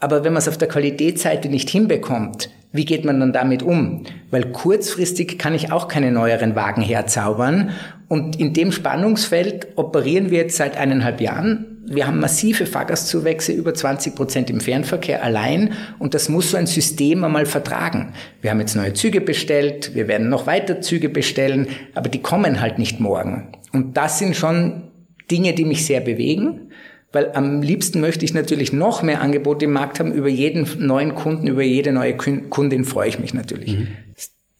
Aber 0.00 0.24
wenn 0.24 0.32
man 0.32 0.42
es 0.42 0.48
auf 0.48 0.58
der 0.58 0.66
Qualitätsseite 0.66 1.48
nicht 1.48 1.70
hinbekommt, 1.70 2.50
wie 2.72 2.84
geht 2.84 3.04
man 3.04 3.20
dann 3.20 3.32
damit 3.32 3.62
um? 3.62 4.02
Weil 4.32 4.50
kurzfristig 4.50 5.38
kann 5.38 5.54
ich 5.54 5.70
auch 5.70 5.86
keine 5.86 6.10
neueren 6.10 6.56
Wagen 6.56 6.82
herzaubern. 6.82 7.70
Und 8.08 8.40
in 8.40 8.54
dem 8.54 8.72
Spannungsfeld 8.72 9.68
operieren 9.76 10.32
wir 10.32 10.38
jetzt 10.38 10.56
seit 10.56 10.76
eineinhalb 10.76 11.20
Jahren. 11.20 11.77
Wir 11.90 12.06
haben 12.06 12.20
massive 12.20 12.66
Fahrgastzuwächse, 12.66 13.52
über 13.52 13.74
20 13.74 14.14
Prozent 14.14 14.50
im 14.50 14.60
Fernverkehr 14.60 15.22
allein. 15.22 15.72
Und 15.98 16.14
das 16.14 16.28
muss 16.28 16.50
so 16.50 16.56
ein 16.56 16.66
System 16.66 17.24
einmal 17.24 17.46
vertragen. 17.46 18.12
Wir 18.42 18.50
haben 18.50 18.60
jetzt 18.60 18.76
neue 18.76 18.92
Züge 18.92 19.20
bestellt. 19.20 19.94
Wir 19.94 20.08
werden 20.08 20.28
noch 20.28 20.46
weiter 20.46 20.80
Züge 20.80 21.08
bestellen. 21.08 21.68
Aber 21.94 22.08
die 22.08 22.20
kommen 22.20 22.60
halt 22.60 22.78
nicht 22.78 23.00
morgen. 23.00 23.52
Und 23.72 23.96
das 23.96 24.18
sind 24.18 24.36
schon 24.36 24.90
Dinge, 25.30 25.54
die 25.54 25.64
mich 25.64 25.86
sehr 25.86 26.00
bewegen. 26.00 26.72
Weil 27.10 27.32
am 27.32 27.62
liebsten 27.62 28.00
möchte 28.00 28.24
ich 28.24 28.34
natürlich 28.34 28.72
noch 28.72 29.02
mehr 29.02 29.22
Angebote 29.22 29.64
im 29.64 29.72
Markt 29.72 29.98
haben. 29.98 30.12
Über 30.12 30.28
jeden 30.28 30.66
neuen 30.86 31.14
Kunden, 31.14 31.46
über 31.46 31.62
jede 31.62 31.92
neue 31.92 32.16
Kundin 32.16 32.84
freue 32.84 33.08
ich 33.08 33.18
mich 33.18 33.32
natürlich. 33.32 33.78
Mhm. 33.78 33.88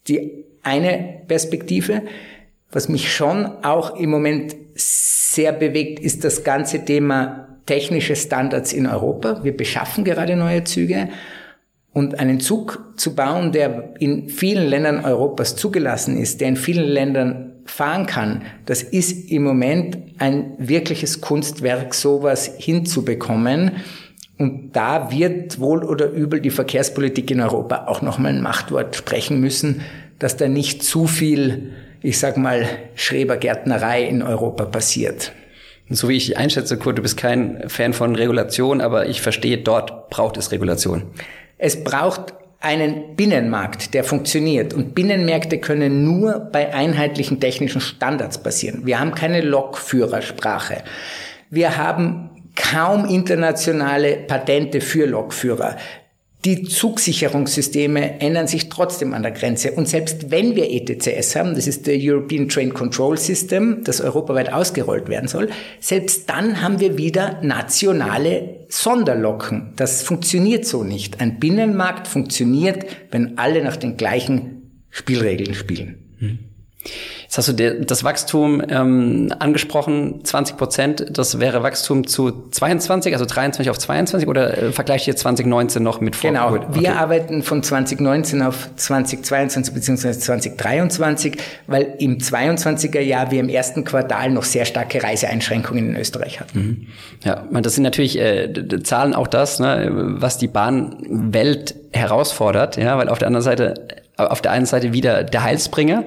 Die 0.07 0.45
eine 0.63 1.21
Perspektive. 1.27 2.01
Was 2.71 2.89
mich 2.89 3.11
schon 3.13 3.45
auch 3.63 3.95
im 3.95 4.09
Moment 4.09 4.55
sehr 4.75 5.51
bewegt, 5.51 5.99
ist 5.99 6.23
das 6.23 6.43
ganze 6.43 6.85
Thema 6.85 7.57
technische 7.65 8.15
Standards 8.15 8.73
in 8.73 8.87
Europa. 8.87 9.43
Wir 9.43 9.55
beschaffen 9.55 10.03
gerade 10.03 10.35
neue 10.35 10.63
Züge 10.63 11.09
und 11.93 12.19
einen 12.19 12.39
Zug 12.39 12.93
zu 12.97 13.15
bauen, 13.15 13.51
der 13.51 13.95
in 13.99 14.29
vielen 14.29 14.67
Ländern 14.67 15.03
Europas 15.03 15.55
zugelassen 15.55 16.17
ist, 16.17 16.41
der 16.41 16.49
in 16.49 16.55
vielen 16.55 16.87
Ländern 16.87 17.49
fahren 17.69 18.05
kann, 18.05 18.41
das 18.65 18.81
ist 18.81 19.29
im 19.31 19.43
Moment 19.43 19.97
ein 20.17 20.53
wirkliches 20.57 21.21
Kunstwerk, 21.21 21.93
sowas 21.93 22.51
hinzubekommen. 22.57 23.73
Und 24.37 24.71
da 24.73 25.11
wird 25.11 25.59
wohl 25.59 25.83
oder 25.83 26.09
übel 26.09 26.41
die 26.41 26.49
Verkehrspolitik 26.49 27.29
in 27.29 27.41
Europa 27.41 27.85
auch 27.87 28.01
nochmal 28.01 28.33
ein 28.33 28.41
Machtwort 28.41 28.95
sprechen 28.95 29.39
müssen, 29.39 29.81
dass 30.17 30.37
da 30.37 30.47
nicht 30.47 30.83
zu 30.83 31.07
viel, 31.07 31.71
ich 32.01 32.19
sag 32.19 32.37
mal, 32.37 32.67
Schrebergärtnerei 32.95 34.03
in 34.03 34.21
Europa 34.21 34.65
passiert. 34.65 35.31
So 35.89 36.07
wie 36.07 36.17
ich 36.17 36.37
einschätze, 36.37 36.77
Kurt, 36.77 36.99
du 36.99 37.01
bist 37.01 37.17
kein 37.17 37.63
Fan 37.67 37.93
von 37.93 38.15
Regulation, 38.15 38.79
aber 38.79 39.07
ich 39.07 39.21
verstehe, 39.21 39.57
dort 39.57 40.09
braucht 40.09 40.37
es 40.37 40.51
Regulation. 40.51 41.03
Es 41.57 41.83
braucht 41.83 42.33
einen 42.59 43.15
Binnenmarkt, 43.15 43.93
der 43.93 44.03
funktioniert. 44.03 44.73
Und 44.73 44.93
Binnenmärkte 44.93 45.59
können 45.59 46.03
nur 46.03 46.39
bei 46.39 46.73
einheitlichen 46.73 47.39
technischen 47.39 47.81
Standards 47.81 48.37
passieren. 48.43 48.85
Wir 48.85 48.99
haben 48.99 49.15
keine 49.15 49.41
Lokführersprache. 49.41 50.83
Wir 51.49 51.77
haben 51.77 52.29
kaum 52.55 53.05
internationale 53.05 54.17
Patente 54.17 54.81
für 54.81 55.05
Lokführer. 55.05 55.77
Die 56.45 56.63
Zugsicherungssysteme 56.63 58.21
ändern 58.21 58.47
sich 58.47 58.69
trotzdem 58.69 59.13
an 59.13 59.23
der 59.23 59.33
Grenze. 59.33 59.73
Und 59.73 59.89
selbst 59.89 60.31
wenn 60.31 60.55
wir 60.55 60.71
ETCS 60.71 61.35
haben, 61.35 61.53
das 61.53 61.67
ist 61.67 61.85
der 61.85 61.97
European 61.99 62.47
Train 62.47 62.73
Control 62.73 63.17
System, 63.17 63.83
das 63.83 63.99
europaweit 63.99 64.53
ausgerollt 64.53 65.09
werden 65.09 65.27
soll, 65.27 65.49
selbst 65.81 66.29
dann 66.29 66.61
haben 66.61 66.79
wir 66.79 66.97
wieder 66.97 67.41
nationale 67.41 68.65
Sonderlocken. 68.69 69.73
Das 69.75 70.01
funktioniert 70.03 70.65
so 70.65 70.85
nicht. 70.85 71.19
Ein 71.19 71.39
Binnenmarkt 71.39 72.07
funktioniert, 72.07 72.85
wenn 73.11 73.37
alle 73.37 73.61
nach 73.61 73.75
den 73.75 73.97
gleichen 73.97 74.85
Spielregeln 74.91 75.53
spielen. 75.53 76.15
Hm. 76.19 76.39
Jetzt 77.29 77.37
hast 77.37 77.59
du 77.59 77.85
das 77.85 78.03
Wachstum 78.03 78.59
ähm, 78.69 79.31
angesprochen, 79.37 80.21
20 80.25 80.57
Prozent. 80.57 81.05
Das 81.11 81.39
wäre 81.39 81.61
Wachstum 81.61 82.07
zu 82.07 82.49
22, 82.49 83.13
also 83.13 83.25
23 83.25 83.69
auf 83.69 83.77
22 83.77 84.27
oder 84.27 84.57
äh, 84.57 84.71
vergleicht 84.71 85.07
ihr 85.07 85.15
2019 85.15 85.83
noch 85.83 86.01
mit 86.01 86.15
vor 86.15 86.27
Genau, 86.27 86.55
okay. 86.55 86.65
wir 86.71 86.95
arbeiten 86.95 87.43
von 87.43 87.61
2019 87.61 88.41
auf 88.41 88.71
2022 88.75 89.75
bzw. 89.75 90.11
2023, 90.13 91.37
weil 91.67 91.93
im 91.99 92.17
22er 92.17 92.99
Jahr 92.99 93.29
wir 93.29 93.41
im 93.41 93.49
ersten 93.49 93.83
Quartal 93.83 94.31
noch 94.31 94.43
sehr 94.43 94.65
starke 94.65 95.03
Reiseeinschränkungen 95.03 95.89
in 95.89 95.97
Österreich 95.97 96.39
hatten. 96.39 96.59
Mhm. 96.59 96.87
Ja, 97.23 97.61
das 97.61 97.75
sind 97.75 97.83
natürlich 97.83 98.17
äh, 98.17 98.51
Zahlen 98.81 99.13
auch 99.13 99.27
das, 99.27 99.59
ne, 99.59 99.89
was 99.91 100.39
die 100.39 100.47
Bahnwelt 100.47 101.75
herausfordert, 101.93 102.77
ja, 102.77 102.97
weil 102.97 103.07
auf 103.07 103.19
der 103.19 103.27
anderen 103.27 103.43
Seite 103.43 103.75
auf 104.19 104.41
der 104.41 104.51
einen 104.51 104.65
Seite 104.65 104.93
wieder 104.93 105.23
der 105.23 105.43
Heilsbringer, 105.43 106.03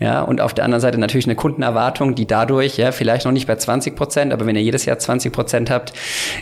ja, 0.00 0.22
und 0.22 0.40
auf 0.40 0.54
der 0.54 0.64
anderen 0.64 0.80
Seite 0.80 0.98
natürlich 0.98 1.26
eine 1.26 1.36
Kundenerwartung, 1.36 2.14
die 2.14 2.26
dadurch, 2.26 2.76
ja, 2.76 2.92
vielleicht 2.92 3.24
noch 3.24 3.32
nicht 3.32 3.46
bei 3.46 3.56
20 3.56 3.96
Prozent, 3.96 4.32
aber 4.32 4.46
wenn 4.46 4.56
ihr 4.56 4.62
jedes 4.62 4.84
Jahr 4.84 4.98
20 4.98 5.32
Prozent 5.32 5.70
habt, 5.70 5.92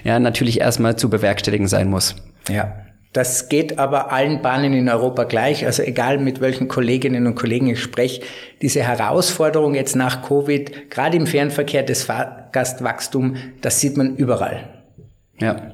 ja, 0.04 0.18
natürlich 0.18 0.60
erstmal 0.60 0.96
zu 0.96 1.10
bewerkstelligen 1.10 1.68
sein 1.68 1.88
muss. 1.88 2.16
Ja. 2.48 2.74
Das 3.12 3.50
geht 3.50 3.78
aber 3.78 4.10
allen 4.10 4.40
Bahnen 4.40 4.72
in 4.72 4.88
Europa 4.88 5.24
gleich. 5.24 5.66
Also 5.66 5.82
egal 5.82 6.16
mit 6.16 6.40
welchen 6.40 6.66
Kolleginnen 6.66 7.26
und 7.26 7.34
Kollegen 7.34 7.68
ich 7.68 7.82
spreche, 7.82 8.22
diese 8.62 8.82
Herausforderung 8.82 9.74
jetzt 9.74 9.96
nach 9.96 10.26
Covid, 10.26 10.90
gerade 10.90 11.18
im 11.18 11.26
Fernverkehr 11.26 11.82
des 11.82 12.04
Fahrgastwachstum, 12.04 13.36
das 13.60 13.80
sieht 13.80 13.98
man 13.98 14.16
überall. 14.16 14.82
Ja. 15.38 15.72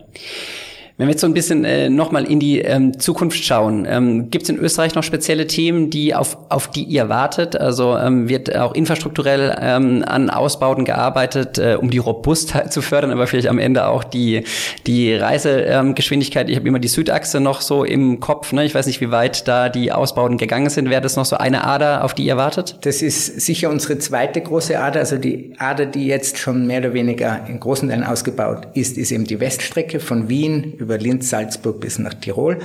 Wenn 0.98 1.06
wir 1.06 1.12
jetzt 1.12 1.20
so 1.20 1.28
ein 1.28 1.32
bisschen 1.32 1.64
äh, 1.64 1.88
nochmal 1.88 2.24
in 2.24 2.40
die 2.40 2.58
ähm, 2.58 2.98
Zukunft 2.98 3.44
schauen, 3.44 3.86
ähm, 3.88 4.30
gibt 4.30 4.42
es 4.42 4.48
in 4.48 4.58
Österreich 4.58 4.96
noch 4.96 5.04
spezielle 5.04 5.46
Themen, 5.46 5.90
die 5.90 6.12
auf, 6.12 6.36
auf 6.48 6.72
die 6.72 6.82
ihr 6.82 7.08
wartet? 7.08 7.54
Also 7.54 7.96
ähm, 7.96 8.28
wird 8.28 8.56
auch 8.56 8.74
infrastrukturell 8.74 9.56
ähm, 9.60 10.02
an 10.04 10.28
Ausbauten 10.28 10.84
gearbeitet, 10.84 11.56
äh, 11.58 11.76
um 11.80 11.90
die 11.90 11.98
Robustheit 11.98 12.72
zu 12.72 12.82
fördern, 12.82 13.12
aber 13.12 13.28
vielleicht 13.28 13.46
am 13.46 13.60
Ende 13.60 13.86
auch 13.86 14.02
die, 14.02 14.42
die 14.88 15.14
Reisegeschwindigkeit. 15.14 16.48
Ähm, 16.48 16.50
ich 16.50 16.56
habe 16.58 16.66
immer 16.66 16.80
die 16.80 16.88
Südachse 16.88 17.38
noch 17.38 17.60
so 17.60 17.84
im 17.84 18.18
Kopf. 18.18 18.52
Ne? 18.52 18.64
Ich 18.64 18.74
weiß 18.74 18.86
nicht, 18.88 19.00
wie 19.00 19.12
weit 19.12 19.46
da 19.46 19.68
die 19.68 19.92
Ausbauten 19.92 20.36
gegangen 20.36 20.68
sind. 20.68 20.90
Wäre 20.90 21.00
das 21.00 21.14
noch 21.14 21.26
so 21.26 21.36
eine 21.36 21.64
Ader, 21.64 22.02
auf 22.02 22.12
die 22.12 22.26
ihr 22.26 22.36
wartet? 22.36 22.76
Das 22.80 23.02
ist 23.02 23.40
sicher 23.40 23.70
unsere 23.70 24.00
zweite 24.00 24.40
große 24.40 24.76
Ader. 24.76 24.98
Also 24.98 25.16
die 25.16 25.54
Ader, 25.58 25.86
die 25.86 26.08
jetzt 26.08 26.38
schon 26.38 26.66
mehr 26.66 26.80
oder 26.80 26.92
weniger 26.92 27.46
in 27.48 27.60
großen 27.60 27.88
Teilen 27.88 28.02
ausgebaut 28.02 28.66
ist, 28.74 28.98
ist 28.98 29.12
eben 29.12 29.26
die 29.26 29.38
Weststrecke 29.38 30.00
von 30.00 30.28
Wien 30.28 30.72
über 30.76 30.87
Linz, 30.96 31.30
Salzburg 31.30 31.80
bis 31.80 31.98
nach 31.98 32.14
Tirol. 32.14 32.58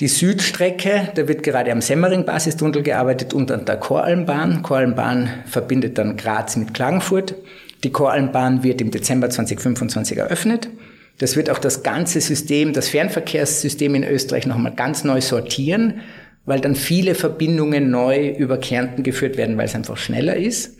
Die 0.00 0.08
Südstrecke, 0.08 1.08
da 1.14 1.26
wird 1.26 1.42
gerade 1.42 1.72
am 1.72 1.80
Semmering-Basistunnel 1.80 2.82
gearbeitet 2.82 3.32
und 3.32 3.50
an 3.50 3.64
der 3.64 3.76
Choralmbahn. 3.76 4.62
Choralmbahn 4.62 5.28
verbindet 5.46 5.96
dann 5.96 6.16
Graz 6.16 6.56
mit 6.56 6.74
Klagenfurt. 6.74 7.34
Die 7.82 7.92
Choralmbahn 7.92 8.62
wird 8.62 8.82
im 8.82 8.90
Dezember 8.90 9.30
2025 9.30 10.18
eröffnet. 10.18 10.68
Das 11.18 11.34
wird 11.34 11.48
auch 11.48 11.58
das 11.58 11.82
ganze 11.82 12.20
System, 12.20 12.74
das 12.74 12.90
Fernverkehrssystem 12.90 13.94
in 13.94 14.04
Österreich 14.04 14.46
nochmal 14.46 14.74
ganz 14.74 15.02
neu 15.02 15.22
sortieren, 15.22 16.00
weil 16.44 16.60
dann 16.60 16.74
viele 16.74 17.14
Verbindungen 17.14 17.90
neu 17.90 18.28
über 18.28 18.58
Kärnten 18.58 19.02
geführt 19.02 19.38
werden, 19.38 19.56
weil 19.56 19.64
es 19.64 19.74
einfach 19.74 19.96
schneller 19.96 20.36
ist. 20.36 20.76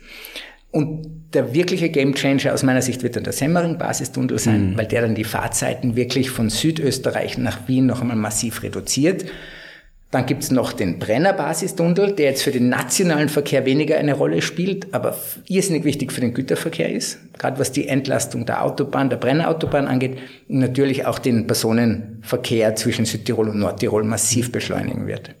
Und 0.69 1.16
der 1.33 1.53
wirkliche 1.53 1.89
Gamechanger 1.89 2.53
aus 2.53 2.63
meiner 2.63 2.81
Sicht 2.81 3.03
wird 3.03 3.15
dann 3.15 3.23
der 3.23 3.33
Semmering-Basistunnel 3.33 4.39
sein, 4.39 4.71
mhm. 4.71 4.77
weil 4.77 4.85
der 4.85 5.01
dann 5.01 5.15
die 5.15 5.25
Fahrzeiten 5.25 5.95
wirklich 5.95 6.29
von 6.29 6.49
Südösterreich 6.49 7.37
nach 7.37 7.67
Wien 7.67 7.85
noch 7.85 8.01
einmal 8.01 8.15
massiv 8.15 8.63
reduziert. 8.63 9.25
Dann 10.09 10.25
gibt's 10.25 10.51
noch 10.51 10.71
den 10.71 10.99
Brenner-Basistunnel, 10.99 12.13
der 12.13 12.27
jetzt 12.27 12.43
für 12.43 12.51
den 12.51 12.69
nationalen 12.69 13.27
Verkehr 13.27 13.65
weniger 13.65 13.97
eine 13.97 14.13
Rolle 14.13 14.41
spielt, 14.41 14.93
aber 14.93 15.17
irrsinnig 15.49 15.83
wichtig 15.83 16.13
für 16.13 16.21
den 16.21 16.33
Güterverkehr 16.33 16.89
ist, 16.89 17.19
gerade 17.37 17.59
was 17.59 17.73
die 17.73 17.89
Entlastung 17.89 18.45
der 18.45 18.63
Autobahn, 18.63 19.09
der 19.09 19.17
Brennerautobahn 19.17 19.85
angeht 19.85 20.17
und 20.47 20.59
natürlich 20.59 21.05
auch 21.05 21.19
den 21.19 21.45
Personenverkehr 21.45 22.75
zwischen 22.75 23.03
Südtirol 23.03 23.49
und 23.49 23.59
Nordtirol 23.59 24.05
massiv 24.05 24.53
beschleunigen 24.53 25.07
wird. 25.07 25.35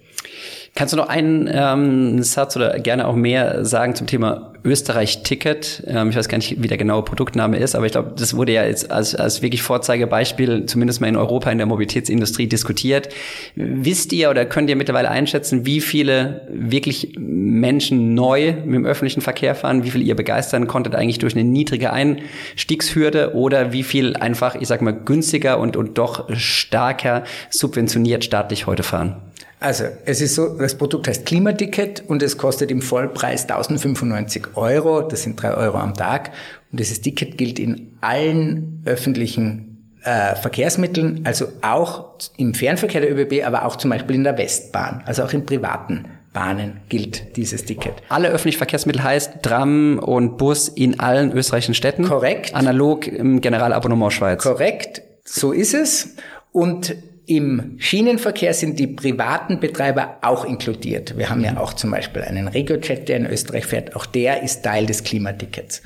Kannst 0.77 0.93
du 0.93 0.97
noch 0.97 1.09
einen 1.09 1.49
ähm, 1.51 2.21
Satz 2.21 2.55
oder 2.55 2.77
gerne 2.77 3.07
auch 3.07 3.15
mehr 3.15 3.65
sagen 3.65 3.95
zum 3.95 4.05
Thema 4.05 4.53
Österreich-Ticket? 4.63 5.85
Ähm, 5.87 6.11
ich 6.11 6.15
weiß 6.15 6.29
gar 6.29 6.37
nicht, 6.37 6.61
wie 6.61 6.67
der 6.67 6.77
genaue 6.77 7.01
Produktname 7.01 7.57
ist, 7.57 7.73
aber 7.73 7.87
ich 7.87 7.93
glaube, 7.93 8.13
das 8.15 8.35
wurde 8.35 8.51
ja 8.51 8.63
jetzt 8.63 8.91
als, 8.91 9.15
als 9.15 9.41
wirklich 9.41 9.63
Vorzeigebeispiel 9.63 10.67
zumindest 10.67 11.01
mal 11.01 11.07
in 11.07 11.15
Europa 11.15 11.49
in 11.49 11.57
der 11.57 11.65
Mobilitätsindustrie 11.65 12.45
diskutiert. 12.45 13.09
Wisst 13.55 14.13
ihr 14.13 14.29
oder 14.29 14.45
könnt 14.45 14.69
ihr 14.69 14.75
mittlerweile 14.75 15.09
einschätzen, 15.09 15.65
wie 15.65 15.81
viele 15.81 16.47
wirklich 16.47 17.15
Menschen 17.17 18.13
neu 18.13 18.53
mit 18.63 18.75
dem 18.75 18.85
öffentlichen 18.85 19.21
Verkehr 19.21 19.55
fahren, 19.55 19.83
wie 19.83 19.89
viel 19.89 20.03
ihr 20.03 20.15
begeistern 20.15 20.67
konntet 20.67 20.93
eigentlich 20.93 21.17
durch 21.17 21.33
eine 21.33 21.43
niedrige 21.43 21.91
Einstiegshürde 21.91 23.33
oder 23.33 23.73
wie 23.73 23.81
viel 23.81 24.15
einfach, 24.15 24.53
ich 24.53 24.67
sag 24.67 24.83
mal, 24.83 24.93
günstiger 24.93 25.57
und, 25.57 25.75
und 25.75 25.97
doch 25.97 26.29
stärker 26.35 27.23
subventioniert 27.49 28.23
staatlich 28.23 28.67
heute 28.67 28.83
fahren? 28.83 29.15
Also, 29.59 29.85
es 30.05 30.21
ist 30.21 30.35
so, 30.35 30.57
das 30.57 30.75
Produkt 30.75 31.07
heißt 31.07 31.25
Klimaticket 31.25 32.03
und 32.07 32.21
es 32.21 32.37
kostet 32.37 32.69
im 32.69 32.81
Vollpreis 32.81 33.43
1095 33.43 34.55
Euro. 34.55 35.01
Das 35.01 35.23
sind 35.23 35.41
drei 35.41 35.53
Euro 35.53 35.77
am 35.77 35.95
Tag. 35.95 36.31
Und 36.71 36.79
dieses 36.79 37.01
Ticket 37.01 37.37
gilt 37.37 37.57
in 37.57 37.97
allen 38.01 38.83
öffentlichen 38.85 39.77
äh, 40.03 40.35
Verkehrsmitteln, 40.35 41.21
also 41.23 41.47
auch 41.61 42.05
im 42.37 42.53
Fernverkehr 42.53 43.01
der 43.01 43.11
ÖBB, 43.11 43.45
aber 43.45 43.65
auch 43.65 43.75
zum 43.75 43.89
Beispiel 43.89 44.15
in 44.15 44.23
der 44.23 44.37
Westbahn, 44.37 45.03
also 45.05 45.23
auch 45.23 45.33
in 45.33 45.45
privaten 45.45 46.05
Bahnen 46.33 46.81
gilt 46.87 47.35
dieses 47.35 47.65
Ticket. 47.65 47.95
Alle 48.09 48.29
öffentlichen 48.29 48.59
Verkehrsmittel 48.59 49.03
heißt 49.03 49.41
Tram 49.41 49.99
und 49.99 50.37
Bus 50.37 50.67
in 50.67 50.99
allen 50.99 51.31
österreichischen 51.31 51.73
Städten? 51.73 52.03
Korrekt. 52.03 52.53
Analog 52.53 53.07
im 53.07 53.41
Generalabonnement 53.41 54.13
Schweiz? 54.13 54.43
Korrekt, 54.43 55.01
so 55.23 55.51
ist 55.51 55.73
es. 55.73 56.15
Und 56.51 56.95
im 57.27 57.75
Schienenverkehr 57.77 58.53
sind 58.53 58.79
die 58.79 58.87
privaten 58.87 59.59
Betreiber 59.59 60.17
auch 60.21 60.45
inkludiert. 60.45 61.17
Wir 61.17 61.29
haben 61.29 61.43
ja 61.43 61.57
auch 61.57 61.73
zum 61.73 61.91
Beispiel 61.91 62.21
einen 62.21 62.47
Regiojet, 62.47 63.09
der 63.09 63.17
in 63.17 63.25
Österreich 63.25 63.65
fährt. 63.65 63.95
Auch 63.95 64.05
der 64.05 64.43
ist 64.43 64.63
Teil 64.63 64.85
des 64.85 65.03
Klimatickets. 65.03 65.81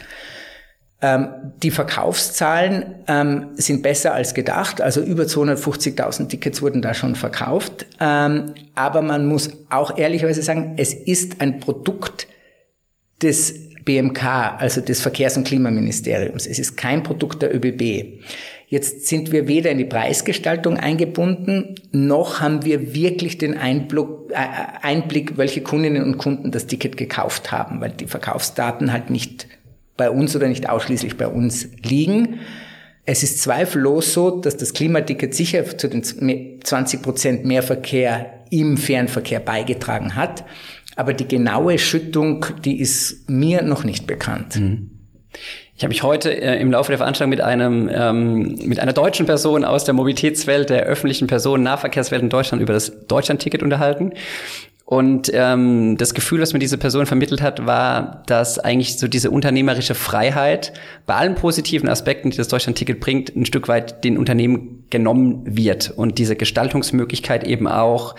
Ähm, 1.02 1.30
die 1.64 1.72
Verkaufszahlen 1.72 3.04
ähm, 3.08 3.50
sind 3.56 3.82
besser 3.82 4.14
als 4.14 4.36
gedacht. 4.36 4.82
Also 4.82 5.02
über 5.02 5.24
250.000 5.24 6.28
Tickets 6.30 6.62
wurden 6.62 6.84
da 6.84 6.94
schon 6.94 7.16
verkauft. 7.16 7.88
Ähm, 8.00 8.54
aber 8.76 9.02
man 9.02 9.26
muss 9.26 9.50
auch 9.72 9.98
ehrlicherweise 9.98 10.44
sagen, 10.44 10.76
es 10.78 10.94
ist 10.94 11.42
ein 11.42 11.60
Produkt 11.60 12.28
des 13.24 13.72
BMK, 13.84 14.24
also 14.60 14.80
des 14.80 15.02
Verkehrs- 15.02 15.38
und 15.38 15.48
Klimaministeriums. 15.48 16.46
Es 16.46 16.60
ist 16.60 16.78
kein 16.78 17.02
Produkt 17.02 17.42
der 17.42 17.56
ÖBB. 17.56 18.22
Jetzt 18.72 19.08
sind 19.08 19.34
wir 19.34 19.50
weder 19.50 19.70
in 19.70 19.80
die 19.80 19.84
Preisgestaltung 19.84 20.78
eingebunden, 20.78 21.76
noch 21.92 22.40
haben 22.40 22.64
wir 22.64 22.96
wirklich 22.96 23.38
den 23.38 23.58
Einblick, 23.58 24.08
äh, 24.30 24.38
Einblick, 24.82 25.38
welche 25.38 25.60
Kundinnen 25.60 26.04
und 26.04 26.18
Kunden 26.18 26.52
das 26.52 26.68
Ticket 26.68 26.96
gekauft 26.96 27.52
haben, 27.52 27.82
weil 27.82 27.92
die 27.92 28.08
Verkaufsdaten 28.08 28.94
halt 28.94 29.10
nicht 29.10 29.50
bei 29.98 30.10
uns 30.10 30.38
oder 30.38 30.48
nicht 30.48 30.70
ausschließlich 30.70 31.18
bei 31.18 31.28
uns 31.28 31.68
liegen. 31.84 32.40
Es 33.06 33.24
ist 33.24 33.42
zweifellos 33.42 34.14
so, 34.14 34.40
dass 34.40 34.56
das 34.56 34.74
Klimaticket 34.74 35.36
sicher 35.36 35.78
zu 35.78 35.90
den 35.90 36.02
20 36.64 37.02
Prozent 37.02 37.44
mehr 37.44 37.64
Verkehr 37.64 38.46
im 38.52 38.78
Fernverkehr 38.78 39.42
beigetragen 39.42 40.16
hat. 40.16 40.46
Aber 40.96 41.12
die 41.12 41.28
genaue 41.28 41.78
Schüttung, 41.78 42.46
die 42.64 42.80
ist 42.80 43.30
mir 43.30 43.64
noch 43.64 43.84
nicht 43.84 44.08
bekannt. 44.08 44.56
Mhm. 44.56 44.92
Ich 45.82 45.84
habe 45.84 45.94
mich 45.94 46.04
heute 46.04 46.30
äh, 46.30 46.62
im 46.62 46.72
Laufe 46.72 46.92
der 46.92 47.00
Veranstaltung 47.00 47.32
mit 47.32 47.42
einem 47.42 47.90
ähm, 47.92 48.56
mit 48.64 48.80
einer 48.80 48.94
deutschen 48.94 49.26
Person 49.26 49.66
aus 49.66 49.84
der 49.84 49.96
Mobilitätswelt, 49.96 50.70
der 50.70 50.84
öffentlichen 50.84 51.26
Personennahverkehrswelt 51.26 52.22
in 52.22 52.30
Deutschland 52.30 52.62
über 52.62 52.74
das 52.74 53.08
Deutschlandticket 53.08 53.64
unterhalten. 53.64 54.14
Und 54.92 55.32
ähm, 55.34 55.96
das 55.98 56.14
Gefühl, 56.14 56.42
was 56.42 56.52
mir 56.52 56.60
diese 56.60 56.78
Person 56.78 57.06
vermittelt 57.06 57.42
hat, 57.42 57.66
war, 57.66 58.24
dass 58.26 58.60
eigentlich 58.60 59.00
so 59.00 59.08
diese 59.08 59.32
unternehmerische 59.32 59.96
Freiheit 59.96 60.74
bei 61.06 61.16
allen 61.16 61.36
positiven 61.36 61.88
Aspekten, 61.88 62.30
die 62.30 62.36
das 62.36 62.50
Deutschland-Ticket 62.50 63.00
bringt, 63.00 63.34
ein 63.34 63.46
Stück 63.46 63.70
weit 63.70 64.04
den 64.04 64.18
Unternehmen 64.18 64.84
genommen 64.90 65.44
wird. 65.46 65.94
Und 65.96 66.18
diese 66.18 66.36
Gestaltungsmöglichkeit 66.36 67.46
eben 67.46 67.70
auch, 67.70 68.18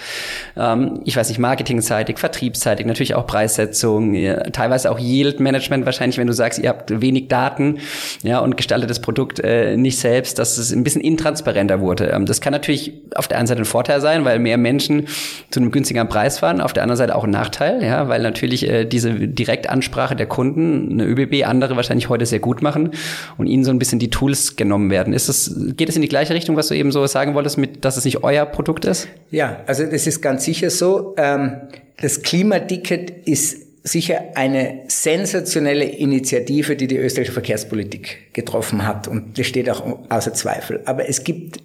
ähm, 0.56 1.02
ich 1.04 1.14
weiß 1.14 1.28
nicht, 1.28 1.38
marketingseitig, 1.38 2.18
vertriebsseitig, 2.18 2.86
natürlich 2.86 3.16
auch 3.16 3.26
Preissetzung, 3.26 4.14
ja, 4.14 4.42
teilweise 4.44 4.90
auch 4.90 4.98
Yield-Management 4.98 5.84
wahrscheinlich, 5.84 6.16
wenn 6.16 6.26
du 6.26 6.32
sagst, 6.32 6.58
ihr 6.58 6.70
habt 6.70 7.02
wenig 7.02 7.28
Daten 7.28 7.80
ja, 8.22 8.38
und 8.38 8.56
gestaltet 8.56 8.88
das 8.88 9.02
Produkt 9.02 9.40
äh, 9.40 9.76
nicht 9.76 9.98
selbst, 9.98 10.38
dass 10.38 10.56
es 10.56 10.72
ein 10.72 10.84
bisschen 10.84 11.02
intransparenter 11.02 11.80
wurde. 11.80 12.06
Ähm, 12.06 12.24
das 12.24 12.40
kann 12.40 12.54
natürlich 12.54 12.94
auf 13.14 13.28
der 13.28 13.36
einen 13.36 13.46
Seite 13.46 13.60
ein 13.60 13.66
Vorteil 13.66 14.00
sein, 14.00 14.24
weil 14.24 14.38
mehr 14.38 14.56
Menschen 14.56 15.08
zu 15.50 15.60
einem 15.60 15.70
günstigeren 15.70 16.08
Preis 16.08 16.38
fahren 16.38 16.61
auf 16.62 16.72
der 16.72 16.82
anderen 16.82 16.96
Seite 16.96 17.14
auch 17.14 17.24
ein 17.24 17.30
Nachteil, 17.30 17.82
ja, 17.82 18.08
weil 18.08 18.22
natürlich 18.22 18.68
äh, 18.68 18.84
diese 18.84 19.12
Direktansprache 19.12 20.16
der 20.16 20.26
Kunden, 20.26 20.92
eine 20.92 21.04
ÖBB, 21.04 21.46
andere 21.46 21.76
wahrscheinlich 21.76 22.08
heute 22.08 22.26
sehr 22.26 22.38
gut 22.38 22.62
machen 22.62 22.90
und 23.38 23.46
ihnen 23.46 23.64
so 23.64 23.70
ein 23.70 23.78
bisschen 23.78 23.98
die 23.98 24.10
Tools 24.10 24.56
genommen 24.56 24.90
werden. 24.90 25.12
Ist 25.12 25.28
das, 25.28 25.54
geht 25.76 25.88
es 25.88 25.96
in 25.96 26.02
die 26.02 26.08
gleiche 26.08 26.34
Richtung, 26.34 26.56
was 26.56 26.68
du 26.68 26.74
eben 26.74 26.92
so 26.92 27.06
sagen 27.06 27.34
wolltest, 27.34 27.58
mit, 27.58 27.84
dass 27.84 27.96
es 27.96 28.04
nicht 28.04 28.24
euer 28.24 28.46
Produkt 28.46 28.84
ist? 28.84 29.08
Ja, 29.30 29.60
also 29.66 29.84
das 29.84 30.06
ist 30.06 30.20
ganz 30.20 30.44
sicher 30.44 30.70
so. 30.70 31.14
Ähm, 31.16 31.56
das 32.00 32.22
Klimaticket 32.22 33.10
ist 33.26 33.62
sicher 33.84 34.20
eine 34.34 34.82
sensationelle 34.88 35.84
Initiative, 35.84 36.76
die 36.76 36.86
die 36.86 36.96
österreichische 36.96 37.32
Verkehrspolitik 37.32 38.32
getroffen 38.32 38.86
hat. 38.86 39.08
Und 39.08 39.38
das 39.38 39.46
steht 39.46 39.68
auch 39.68 39.98
außer 40.08 40.34
Zweifel. 40.34 40.82
Aber 40.84 41.08
es 41.08 41.24
gibt 41.24 41.58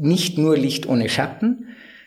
nicht 0.00 0.38
nur 0.38 0.56
Licht 0.56 0.86
ohne 0.86 1.08
Schatten. 1.08 1.61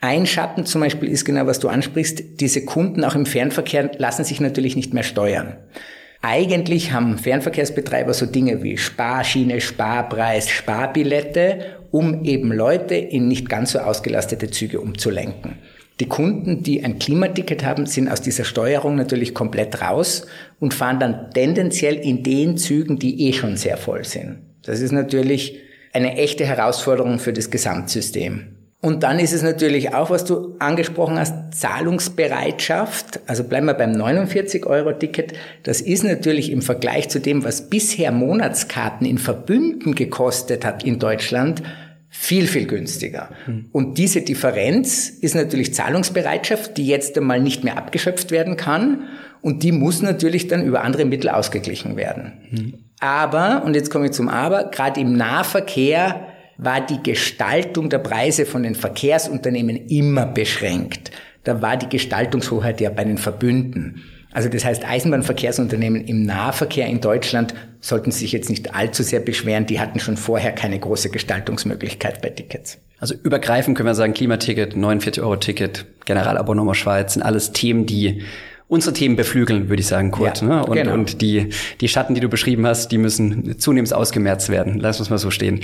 Ein 0.05 0.27
Schatten 0.27 0.67
zum 0.67 0.81
Beispiel 0.81 1.09
ist 1.09 1.25
genau, 1.25 1.47
was 1.47 1.59
du 1.59 1.67
ansprichst. 1.67 2.39
Diese 2.39 2.63
Kunden 2.63 3.03
auch 3.03 3.15
im 3.15 3.25
Fernverkehr 3.25 3.89
lassen 3.97 4.23
sich 4.23 4.39
natürlich 4.39 4.75
nicht 4.75 4.93
mehr 4.93 5.01
steuern. 5.01 5.57
Eigentlich 6.21 6.91
haben 6.91 7.17
Fernverkehrsbetreiber 7.17 8.13
so 8.13 8.27
Dinge 8.27 8.61
wie 8.61 8.77
Sparschiene, 8.77 9.59
Sparpreis, 9.61 10.47
Sparbillette, 10.47 11.77
um 11.89 12.23
eben 12.23 12.51
Leute 12.51 12.93
in 12.93 13.27
nicht 13.27 13.49
ganz 13.49 13.71
so 13.71 13.79
ausgelastete 13.79 14.51
Züge 14.51 14.79
umzulenken. 14.79 15.57
Die 15.99 16.07
Kunden, 16.07 16.61
die 16.61 16.85
ein 16.85 16.99
Klimaticket 16.99 17.65
haben, 17.65 17.87
sind 17.87 18.07
aus 18.07 18.21
dieser 18.21 18.43
Steuerung 18.43 18.93
natürlich 18.93 19.33
komplett 19.33 19.81
raus 19.81 20.27
und 20.59 20.75
fahren 20.75 20.99
dann 20.99 21.31
tendenziell 21.33 21.95
in 21.95 22.21
den 22.21 22.57
Zügen, 22.57 22.99
die 22.99 23.27
eh 23.27 23.33
schon 23.33 23.57
sehr 23.57 23.77
voll 23.77 24.05
sind. 24.05 24.37
Das 24.61 24.81
ist 24.81 24.91
natürlich 24.91 25.57
eine 25.93 26.15
echte 26.15 26.45
Herausforderung 26.45 27.17
für 27.17 27.33
das 27.33 27.49
Gesamtsystem. 27.49 28.54
Und 28.85 29.01
dann 29.01 29.17
ist 29.17 29.33
es 29.33 29.41
natürlich 29.41 29.95
auch, 29.95 30.11
was 30.11 30.25
du 30.25 30.57
angesprochen 30.59 31.17
hast, 31.17 31.55
Zahlungsbereitschaft. 31.55 33.19
Also 33.25 33.43
bleiben 33.43 33.65
wir 33.65 33.73
beim 33.73 33.93
49-Euro-Ticket. 33.93 35.33
Das 35.63 35.81
ist 35.81 36.03
natürlich 36.03 36.51
im 36.51 36.61
Vergleich 36.61 37.09
zu 37.09 37.19
dem, 37.19 37.43
was 37.43 37.67
bisher 37.67 38.11
Monatskarten 38.11 39.07
in 39.07 39.17
Verbünden 39.17 39.95
gekostet 39.95 40.63
hat 40.63 40.83
in 40.83 40.99
Deutschland, 40.99 41.63
viel, 42.09 42.45
viel 42.45 42.67
günstiger. 42.67 43.29
Hm. 43.45 43.69
Und 43.71 43.97
diese 43.97 44.21
Differenz 44.21 45.09
ist 45.09 45.33
natürlich 45.33 45.73
Zahlungsbereitschaft, 45.73 46.77
die 46.77 46.85
jetzt 46.85 47.17
einmal 47.17 47.41
nicht 47.41 47.63
mehr 47.63 47.79
abgeschöpft 47.79 48.29
werden 48.29 48.55
kann. 48.55 49.05
Und 49.41 49.63
die 49.63 49.71
muss 49.71 50.03
natürlich 50.03 50.47
dann 50.47 50.63
über 50.63 50.83
andere 50.83 51.05
Mittel 51.05 51.31
ausgeglichen 51.31 51.97
werden. 51.97 52.33
Hm. 52.51 52.73
Aber, 52.99 53.63
und 53.65 53.75
jetzt 53.75 53.89
komme 53.89 54.05
ich 54.05 54.11
zum 54.11 54.29
Aber, 54.29 54.65
gerade 54.65 55.01
im 55.01 55.13
Nahverkehr 55.13 56.34
war 56.57 56.85
die 56.85 57.01
Gestaltung 57.03 57.89
der 57.89 57.99
Preise 57.99 58.45
von 58.45 58.63
den 58.63 58.75
Verkehrsunternehmen 58.75 59.87
immer 59.87 60.25
beschränkt. 60.25 61.11
Da 61.43 61.61
war 61.61 61.77
die 61.77 61.89
Gestaltungshoheit 61.89 62.81
ja 62.81 62.89
bei 62.89 63.03
den 63.03 63.17
Verbünden. 63.17 64.03
Also 64.31 64.49
das 64.49 64.65
heißt, 64.65 64.83
Eisenbahnverkehrsunternehmen 64.83 66.03
im 66.05 66.23
Nahverkehr 66.23 66.87
in 66.87 66.99
Deutschland 66.99 67.53
sollten 67.79 68.11
sich 68.11 68.33
jetzt 68.33 68.49
nicht 68.49 68.75
allzu 68.75 69.01
sehr 69.01 69.21
beschweren. 69.21 69.65
Die 69.65 69.79
hatten 69.79 69.99
schon 69.99 70.17
vorher 70.17 70.51
keine 70.51 70.77
große 70.77 71.09
Gestaltungsmöglichkeit 71.09 72.21
bei 72.21 72.31
Tickets. 72.31 72.79
Also 72.99 73.15
übergreifend 73.15 73.77
können 73.77 73.87
wir 73.87 73.95
sagen, 73.95 74.13
Klimaticket, 74.13 74.75
49-Euro-Ticket, 74.75 75.85
Generalabonnement 76.05 76.75
Schweiz 76.75 77.13
sind 77.13 77.23
alles 77.23 77.53
Themen, 77.53 77.85
die 77.85 78.23
unsere 78.67 78.93
Themen 78.93 79.15
beflügeln, 79.15 79.69
würde 79.69 79.81
ich 79.81 79.87
sagen, 79.87 80.09
Kurt. 80.09 80.41
Ja, 80.41 80.47
ne? 80.47 80.65
und, 80.65 80.73
genau. 80.73 80.93
und 80.93 81.21
die, 81.21 81.49
die 81.81 81.87
Schatten, 81.87 82.15
die 82.15 82.21
du 82.21 82.29
beschrieben 82.29 82.65
hast, 82.65 82.91
die 82.91 82.97
müssen 82.97 83.59
zunehmend 83.59 83.93
ausgemerzt 83.93 84.49
werden. 84.49 84.79
Lass 84.79 84.99
uns 84.99 85.11
mal 85.11 85.19
so 85.19 85.29
stehen. 85.29 85.59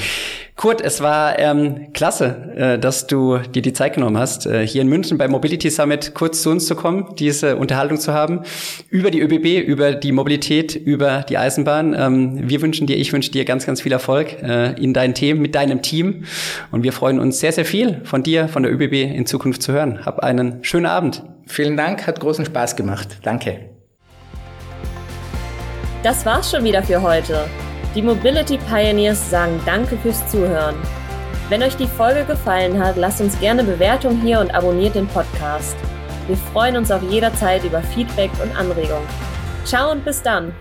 Kurt, 0.56 0.82
es 0.82 1.02
war 1.02 1.40
ähm, 1.40 1.88
klasse, 1.94 2.54
äh, 2.56 2.80
dass 2.80 3.08
du 3.08 3.40
dir 3.40 3.64
die 3.64 3.74
Zeit 3.74 3.96
genommen 3.96 4.20
hast, 4.20 4.46
äh, 4.46 4.68
hier 4.68 4.84
in 4.84 4.88
München 4.88 5.18
beim 5.18 5.32
Mobility 5.32 5.72
Summit 5.72 6.14
kurz 6.14 6.44
zu 6.44 6.52
uns 6.52 6.68
zu 6.68 6.76
kommen, 6.76 7.16
diese 7.18 7.56
Unterhaltung 7.56 8.00
zu 8.00 8.14
haben 8.14 8.42
über 8.90 9.10
die 9.10 9.20
ÖBB, 9.20 9.68
über 9.68 9.94
die 9.94 10.12
Mobilität, 10.12 10.76
über 10.76 11.26
die 11.28 11.40
Eisenbahn. 11.40 11.96
Ähm, 11.98 12.50
wir 12.50 12.62
wünschen 12.62 12.86
dir, 12.86 12.98
ich 12.98 13.12
wünsche 13.14 13.32
dir 13.32 13.46
ganz, 13.46 13.66
ganz 13.66 13.82
viel 13.82 13.92
Erfolg 13.92 14.44
äh, 14.44 14.74
in 14.74 14.94
deinen 14.94 15.16
Themen, 15.16 15.42
mit 15.42 15.56
deinem 15.56 15.82
Team. 15.82 16.26
Und 16.70 16.84
wir 16.84 16.94
freuen 16.94 17.20
uns 17.20 17.40
sehr, 17.40 17.52
sehr 17.52 17.66
viel 17.66 18.02
von 18.04 18.22
dir, 18.22 18.48
von 18.48 18.62
der 18.62 18.72
ÖBB 18.72 18.94
in 18.94 19.26
Zukunft 19.26 19.64
zu 19.64 19.74
hören. 19.74 20.06
Hab 20.06 20.20
einen 20.20 20.64
schönen 20.64 20.86
Abend. 20.86 21.24
Vielen 21.48 21.78
Dank, 21.78 22.08
hat 22.08 22.20
großen 22.20 22.46
Spaß 22.46 22.76
gemacht. 22.76 23.18
Danke. 23.24 23.70
Das 26.04 26.26
war's 26.26 26.50
schon 26.50 26.64
wieder 26.64 26.82
für 26.82 27.02
heute. 27.02 27.48
Die 27.94 28.02
Mobility 28.02 28.58
Pioneers 28.58 29.30
sagen 29.30 29.60
Danke 29.66 29.98
fürs 29.98 30.26
Zuhören. 30.30 30.76
Wenn 31.50 31.62
euch 31.62 31.76
die 31.76 31.88
Folge 31.88 32.24
gefallen 32.24 32.82
hat, 32.82 32.96
lasst 32.96 33.20
uns 33.20 33.38
gerne 33.40 33.64
Bewertung 33.64 34.22
hier 34.22 34.40
und 34.40 34.56
abonniert 34.56 34.96
den 34.96 35.08
Podcast. 35.08 35.76
Wir 36.28 36.38
freuen 36.38 36.78
uns 36.78 36.90
auf 36.92 37.04
jederzeit 37.04 37.64
über 37.66 37.82
Feedback 37.82 38.32
und 38.42 38.56
Anregungen. 38.56 39.08
Ciao 39.66 39.92
und 39.92 40.06
bis 40.06 40.22
dann! 40.22 40.54